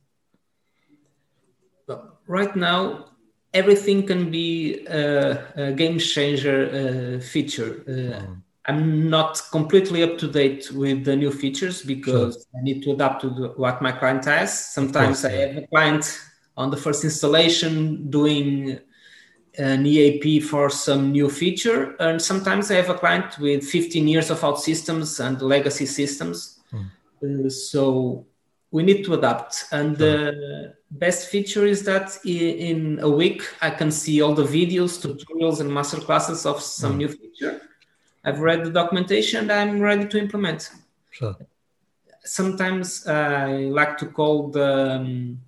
Right 2.27 2.57
now, 2.57 3.13
everything 3.55 4.07
can 4.07 4.31
be 4.31 4.85
a, 4.87 5.69
a 5.69 5.73
game 5.73 5.99
changer 5.99 6.59
uh, 6.67 7.25
feature. 7.25 7.85
Uh, 7.89 8.37
I'm 8.69 9.09
not 9.09 9.41
completely 9.53 10.03
up 10.03 10.19
to 10.19 10.27
date 10.27 10.73
with 10.73 11.05
the 11.05 11.15
new 11.15 11.31
features 11.31 11.83
because 11.83 12.47
I 12.59 12.63
need 12.63 12.83
to 12.83 12.93
adapt 12.93 13.21
to 13.21 13.31
the, 13.31 13.49
what 13.57 13.81
my 13.81 13.93
client 13.93 14.25
has. 14.25 14.75
Sometimes 14.75 15.23
course, 15.23 15.25
I 15.25 15.37
yeah. 15.37 15.47
have 15.47 15.57
a 15.63 15.67
client 15.69 16.21
on 16.57 16.71
the 16.71 16.77
first 16.77 17.05
installation 17.05 18.11
doing 18.11 18.79
an 19.59 19.87
EAP 19.87 20.41
for 20.41 20.69
some 20.69 21.13
new 21.13 21.31
feature, 21.31 21.97
and 21.99 22.21
sometimes 22.21 22.71
I 22.71 22.75
have 22.75 22.91
a 22.91 22.95
client 22.95 23.39
with 23.39 23.65
15 23.65 24.07
years 24.07 24.31
of 24.31 24.41
OutSystems 24.41 25.25
and 25.25 25.41
legacy 25.41 25.87
systems. 25.87 26.61
Uh, 27.23 27.49
so 27.49 28.27
we 28.71 28.83
need 28.83 29.05
to 29.05 29.15
adapt. 29.15 29.65
And 29.73 29.97
the 29.97 30.75
best 30.91 31.29
feature 31.29 31.65
is 31.65 31.83
that 31.85 32.19
in 32.25 32.99
a 33.01 33.09
week 33.09 33.43
I 33.63 33.71
can 33.71 33.91
see 33.91 34.21
all 34.21 34.35
the 34.35 34.45
videos, 34.45 35.01
tutorials, 35.01 35.61
and 35.61 35.73
master 35.73 35.99
classes 35.99 36.45
of 36.45 36.61
some 36.61 36.99
new 36.99 37.09
feature. 37.09 37.63
I've 38.25 38.41
read 38.41 38.65
the 38.65 38.71
documentation. 38.71 39.51
I'm 39.51 39.81
ready 39.81 40.07
to 40.09 40.19
implement. 40.19 40.71
Sure. 41.11 41.37
Sometimes 42.25 43.07
I 43.07 43.71
like 43.81 43.97
to 43.99 44.07
call 44.07 44.49
the 44.49 44.97
um, 44.97 45.41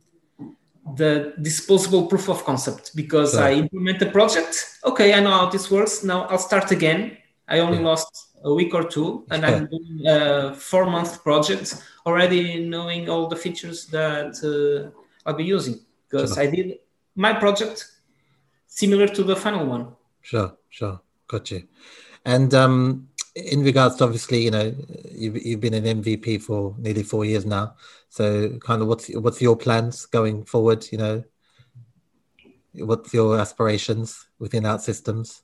the 0.96 1.34
disposable 1.42 2.06
proof 2.06 2.28
of 2.28 2.44
concept 2.44 2.94
because. 2.96 3.34
I 3.36 3.52
implement 3.52 3.98
the 3.98 4.06
project. 4.10 4.54
Okay, 4.84 5.12
I 5.14 5.20
know 5.20 5.30
how 5.30 5.48
this 5.50 5.70
works. 5.70 6.02
Now 6.04 6.22
I'll 6.26 6.38
start 6.38 6.70
again. 6.70 7.16
I 7.48 7.58
only 7.60 7.78
Yeah. 7.78 7.84
lost 7.90 8.10
a 8.44 8.52
week 8.54 8.74
or 8.74 8.84
two, 8.84 9.24
and. 9.30 9.44
I'm 9.44 9.66
doing 9.72 10.06
a 10.06 10.54
four 10.54 10.86
month 10.86 11.22
project 11.22 11.82
already 12.06 12.64
knowing 12.66 13.08
all 13.10 13.26
the 13.28 13.36
features 13.36 13.86
that 13.86 14.32
uh, 14.42 14.90
I'll 15.26 15.34
be 15.36 15.44
using 15.44 15.76
because 16.08 16.34
Sure. 16.34 16.42
I 16.42 16.46
did 16.46 16.78
my 17.14 17.32
project 17.34 17.84
similar 18.66 19.08
to 19.08 19.22
the 19.24 19.36
final 19.36 19.66
one. 19.66 19.88
Sure, 20.22 20.56
sure. 20.70 21.00
Got 21.26 21.50
you. 21.50 21.60
And 22.24 22.54
um 22.54 23.08
in 23.34 23.62
regards 23.62 23.96
to 23.96 24.04
obviously, 24.04 24.42
you 24.44 24.50
know, 24.50 24.74
you've 25.12 25.36
you've 25.46 25.60
been 25.60 25.74
an 25.74 26.02
MVP 26.02 26.40
for 26.42 26.74
nearly 26.78 27.02
four 27.02 27.24
years 27.24 27.44
now. 27.44 27.74
So, 28.08 28.58
kind 28.58 28.82
of, 28.82 28.88
what's 28.88 29.08
what's 29.14 29.40
your 29.40 29.56
plans 29.56 30.06
going 30.06 30.44
forward? 30.44 30.86
You 30.90 30.98
know, 30.98 31.24
what's 32.74 33.12
your 33.12 33.38
aspirations 33.38 34.26
within 34.38 34.64
OutSystems? 34.64 35.42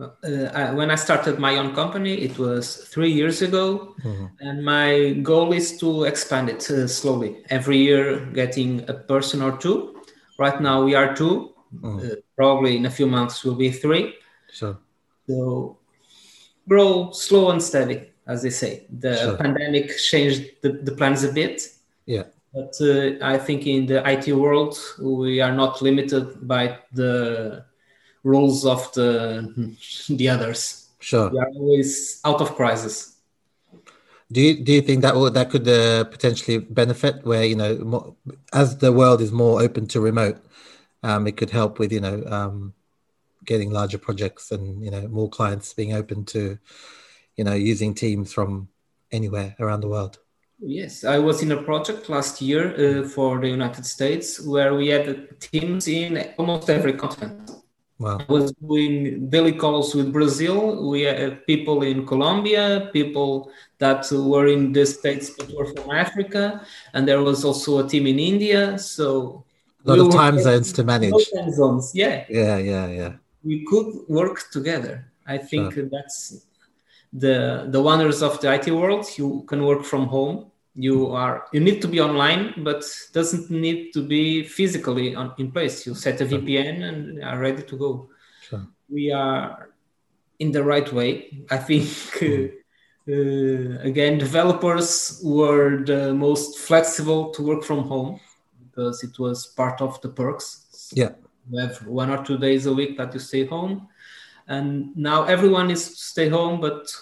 Well, 0.00 0.16
uh, 0.24 0.46
I, 0.54 0.72
when 0.72 0.90
I 0.90 0.94
started 0.94 1.38
my 1.38 1.56
own 1.58 1.74
company, 1.74 2.14
it 2.14 2.38
was 2.38 2.76
three 2.88 3.12
years 3.12 3.42
ago, 3.42 3.94
mm-hmm. 4.02 4.26
and 4.40 4.64
my 4.64 5.12
goal 5.22 5.52
is 5.52 5.76
to 5.78 6.04
expand 6.04 6.48
it 6.48 6.70
uh, 6.70 6.88
slowly. 6.88 7.44
Every 7.50 7.76
year, 7.76 8.24
getting 8.32 8.88
a 8.88 8.94
person 8.94 9.42
or 9.42 9.58
two. 9.58 10.02
Right 10.38 10.58
now, 10.58 10.82
we 10.84 10.94
are 10.94 11.14
2 11.14 11.54
mm-hmm. 11.74 11.98
uh, 11.98 12.14
probably 12.34 12.78
in 12.78 12.86
a 12.86 12.90
few 12.90 13.06
months, 13.06 13.44
we'll 13.44 13.56
be 13.56 13.70
three. 13.70 14.14
Sure. 14.50 14.78
So, 15.28 15.76
grow 16.66 17.10
slow 17.10 17.50
and 17.50 17.62
steady, 17.62 18.10
as 18.26 18.42
they 18.42 18.50
say. 18.50 18.86
The 18.88 19.16
sure. 19.16 19.36
pandemic 19.36 19.98
changed 19.98 20.62
the, 20.62 20.80
the 20.82 20.92
plans 20.92 21.24
a 21.24 21.32
bit. 21.32 21.68
Yeah. 22.06 22.24
But 22.52 22.74
uh, 22.80 23.12
I 23.22 23.38
think 23.38 23.66
in 23.66 23.86
the 23.86 24.02
IT 24.08 24.32
world, 24.32 24.76
we 25.00 25.40
are 25.40 25.54
not 25.54 25.80
limited 25.82 26.46
by 26.46 26.78
the 26.92 27.64
rules 28.24 28.66
of 28.66 28.92
the 28.92 29.74
the 30.08 30.28
others. 30.28 30.88
Sure. 30.98 31.30
We 31.30 31.38
are 31.38 31.48
always 31.54 32.20
out 32.24 32.40
of 32.40 32.54
crisis. 32.56 33.16
Do 34.32 34.40
you 34.40 34.62
do 34.62 34.72
you 34.72 34.82
think 34.82 35.02
that 35.02 35.14
will, 35.14 35.30
that 35.30 35.50
could 35.50 35.66
uh, 35.66 36.04
potentially 36.04 36.58
benefit 36.58 37.24
where 37.24 37.44
you 37.44 37.56
know 37.56 37.78
more, 37.78 38.14
as 38.52 38.78
the 38.78 38.92
world 38.92 39.20
is 39.20 39.32
more 39.32 39.60
open 39.60 39.86
to 39.88 40.00
remote, 40.00 40.38
um, 41.02 41.26
it 41.26 41.36
could 41.36 41.50
help 41.50 41.78
with 41.78 41.92
you 41.92 42.00
know 42.00 42.22
um, 42.26 42.74
getting 43.44 43.70
larger 43.70 43.98
projects 43.98 44.52
and 44.52 44.84
you 44.84 44.90
know 44.90 45.08
more 45.08 45.28
clients 45.28 45.74
being 45.74 45.94
open 45.94 46.24
to 46.26 46.58
you 47.36 47.44
know 47.44 47.54
using 47.54 47.94
teams 47.94 48.32
from 48.32 48.68
anywhere 49.10 49.56
around 49.58 49.80
the 49.80 49.88
world. 49.88 50.18
Yes, 50.62 51.04
I 51.04 51.18
was 51.18 51.42
in 51.42 51.52
a 51.52 51.62
project 51.62 52.10
last 52.10 52.42
year 52.42 52.74
uh, 52.74 53.08
for 53.08 53.40
the 53.40 53.48
United 53.48 53.86
States 53.86 54.40
where 54.40 54.74
we 54.74 54.88
had 54.88 55.40
teams 55.40 55.88
in 55.88 56.32
almost 56.36 56.68
every 56.68 56.92
continent. 56.92 57.50
Wow. 57.98 58.18
I 58.18 58.32
was 58.32 58.52
doing 58.52 59.28
daily 59.28 59.52
calls 59.52 59.94
with 59.94 60.12
Brazil. 60.12 60.90
We 60.90 61.02
had 61.02 61.46
people 61.46 61.82
in 61.82 62.06
Colombia, 62.06 62.90
people 62.92 63.50
that 63.78 64.06
were 64.10 64.48
in 64.48 64.72
the 64.72 64.84
States 64.84 65.30
but 65.30 65.50
were 65.54 65.66
from 65.66 65.90
Africa, 65.90 66.64
and 66.92 67.08
there 67.08 67.22
was 67.22 67.44
also 67.44 67.84
a 67.84 67.88
team 67.88 68.06
in 68.06 68.18
India. 68.18 68.78
So 68.78 69.44
a 69.84 69.90
lot 69.90 69.98
we 69.98 70.06
of 70.06 70.12
time 70.12 70.38
zones 70.38 70.72
to 70.74 70.84
manage. 70.84 71.12
Time 71.34 71.52
zones, 71.52 71.92
yeah. 71.94 72.24
Yeah, 72.28 72.58
yeah, 72.58 72.86
yeah. 72.88 73.12
We 73.44 73.64
could 73.64 74.08
work 74.08 74.50
together. 74.50 75.10
I 75.26 75.38
think 75.38 75.74
sure. 75.74 75.88
that's 75.90 76.46
the 77.12 77.66
the 77.70 77.80
wonders 77.82 78.22
of 78.22 78.40
the 78.40 78.52
IT 78.52 78.70
world. 78.70 79.06
You 79.16 79.44
can 79.46 79.64
work 79.64 79.84
from 79.84 80.06
home 80.06 80.49
you 80.74 81.10
are 81.12 81.46
you 81.52 81.60
need 81.60 81.82
to 81.82 81.88
be 81.88 82.00
online 82.00 82.54
but 82.58 82.84
doesn't 83.12 83.50
need 83.50 83.92
to 83.92 84.02
be 84.02 84.44
physically 84.44 85.14
on, 85.14 85.34
in 85.38 85.50
place. 85.50 85.86
You 85.86 85.94
set 85.94 86.20
a 86.20 86.26
vpn 86.26 86.84
and 86.88 87.24
are 87.24 87.38
ready 87.38 87.62
to 87.62 87.76
go. 87.76 88.08
Sure. 88.42 88.66
we 88.88 89.12
are 89.12 89.70
in 90.38 90.52
the 90.52 90.62
right 90.62 90.90
way. 90.92 91.44
I 91.50 91.58
think 91.58 91.86
uh, 92.22 93.12
uh, 93.12 93.80
again 93.82 94.18
developers 94.18 95.20
were 95.24 95.84
the 95.84 96.14
most 96.14 96.58
flexible 96.58 97.30
to 97.32 97.42
work 97.42 97.64
from 97.64 97.84
home 97.84 98.20
because 98.64 99.02
it 99.02 99.18
was 99.18 99.46
part 99.46 99.80
of 99.80 100.00
the 100.02 100.08
perks. 100.08 100.92
Yeah. 100.94 101.10
You 101.50 101.60
have 101.60 101.84
one 101.86 102.10
or 102.10 102.24
two 102.24 102.38
days 102.38 102.66
a 102.66 102.72
week 102.72 102.96
that 102.98 103.12
you 103.12 103.20
stay 103.20 103.44
home. 103.44 103.88
And 104.46 104.96
now 104.96 105.24
everyone 105.24 105.70
is 105.70 105.88
to 105.88 105.96
stay 105.96 106.28
home 106.28 106.60
but 106.60 106.92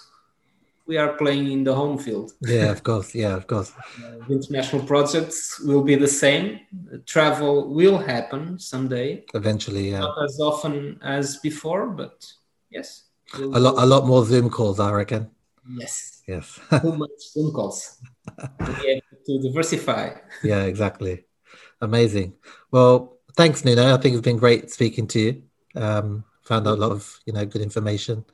we 0.88 0.96
are 0.96 1.12
playing 1.12 1.53
in 1.53 1.62
the 1.62 1.74
home 1.74 1.98
field. 1.98 2.33
Yeah, 2.40 2.70
of 2.72 2.83
course. 2.83 3.14
Yeah, 3.14 3.37
of 3.37 3.46
course. 3.46 3.72
Uh, 4.03 4.24
international 4.29 4.83
projects 4.87 5.61
will 5.61 5.83
be 5.83 5.94
the 5.94 6.09
same. 6.09 6.61
Travel 7.07 7.72
will 7.74 7.98
happen 7.98 8.59
someday. 8.59 9.24
Eventually, 9.35 9.90
yeah. 9.90 10.01
Not 10.01 10.24
as 10.24 10.40
often 10.40 10.98
as 11.03 11.37
before, 11.37 11.90
but 11.90 12.27
yes. 12.70 13.05
We'll 13.38 13.57
a 13.57 13.61
lot, 13.61 13.74
a 13.77 13.87
lot 13.87 14.07
more 14.07 14.24
Zoom 14.24 14.48
calls, 14.48 14.81
I 14.81 14.90
reckon. 14.90 15.31
Yes. 15.70 16.22
Yes. 16.27 16.59
Too 16.83 16.96
much 16.96 17.11
Zoom 17.33 17.53
calls 17.53 18.01
to 18.59 19.42
diversify. 19.42 20.14
yeah, 20.42 20.62
exactly. 20.62 21.24
Amazing. 21.81 22.35
Well, 22.70 23.18
thanks, 23.37 23.64
Nuno. 23.64 23.94
I 23.94 23.98
think 23.98 24.14
it's 24.14 24.24
been 24.24 24.38
great 24.38 24.70
speaking 24.70 25.07
to 25.09 25.20
you. 25.20 25.42
Um, 25.74 26.24
found 26.42 26.66
out 26.66 26.79
a 26.79 26.81
lot 26.81 26.92
of 26.92 27.20
you 27.27 27.33
know 27.35 27.44
good 27.44 27.62
information, 27.62 28.24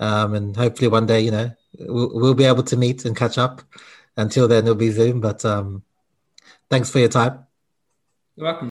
um, 0.00 0.34
and 0.34 0.56
hopefully 0.56 0.88
one 0.88 1.06
day 1.06 1.20
you 1.20 1.30
know 1.30 1.50
we'll, 1.78 2.10
we'll 2.12 2.34
be 2.34 2.44
able 2.44 2.62
to 2.64 2.76
meet 2.76 3.04
and 3.04 3.16
catch 3.16 3.38
up. 3.38 3.62
Until 4.16 4.48
then, 4.48 4.64
it'll 4.64 4.74
be 4.74 4.90
Zoom. 4.90 5.20
But 5.20 5.44
um, 5.44 5.84
thanks 6.70 6.90
for 6.90 6.98
your 6.98 7.08
time. 7.08 7.46
You're 8.36 8.46
welcome. 8.46 8.70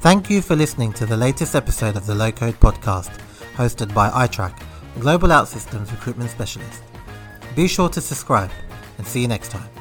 Thank 0.00 0.28
you 0.28 0.42
for 0.42 0.54
listening 0.54 0.92
to 0.94 1.06
the 1.06 1.16
latest 1.16 1.54
episode 1.54 1.96
of 1.96 2.04
the 2.06 2.14
Low 2.14 2.30
Code 2.30 2.60
Podcast, 2.60 3.18
hosted 3.54 3.94
by 3.94 4.10
iTrack, 4.10 4.60
Global 5.00 5.28
OutSystems 5.28 5.90
Recruitment 5.90 6.30
Specialist. 6.30 6.82
Be 7.56 7.68
sure 7.68 7.88
to 7.88 8.00
subscribe 8.00 8.50
and 8.98 9.06
see 9.06 9.22
you 9.22 9.28
next 9.28 9.50
time. 9.50 9.73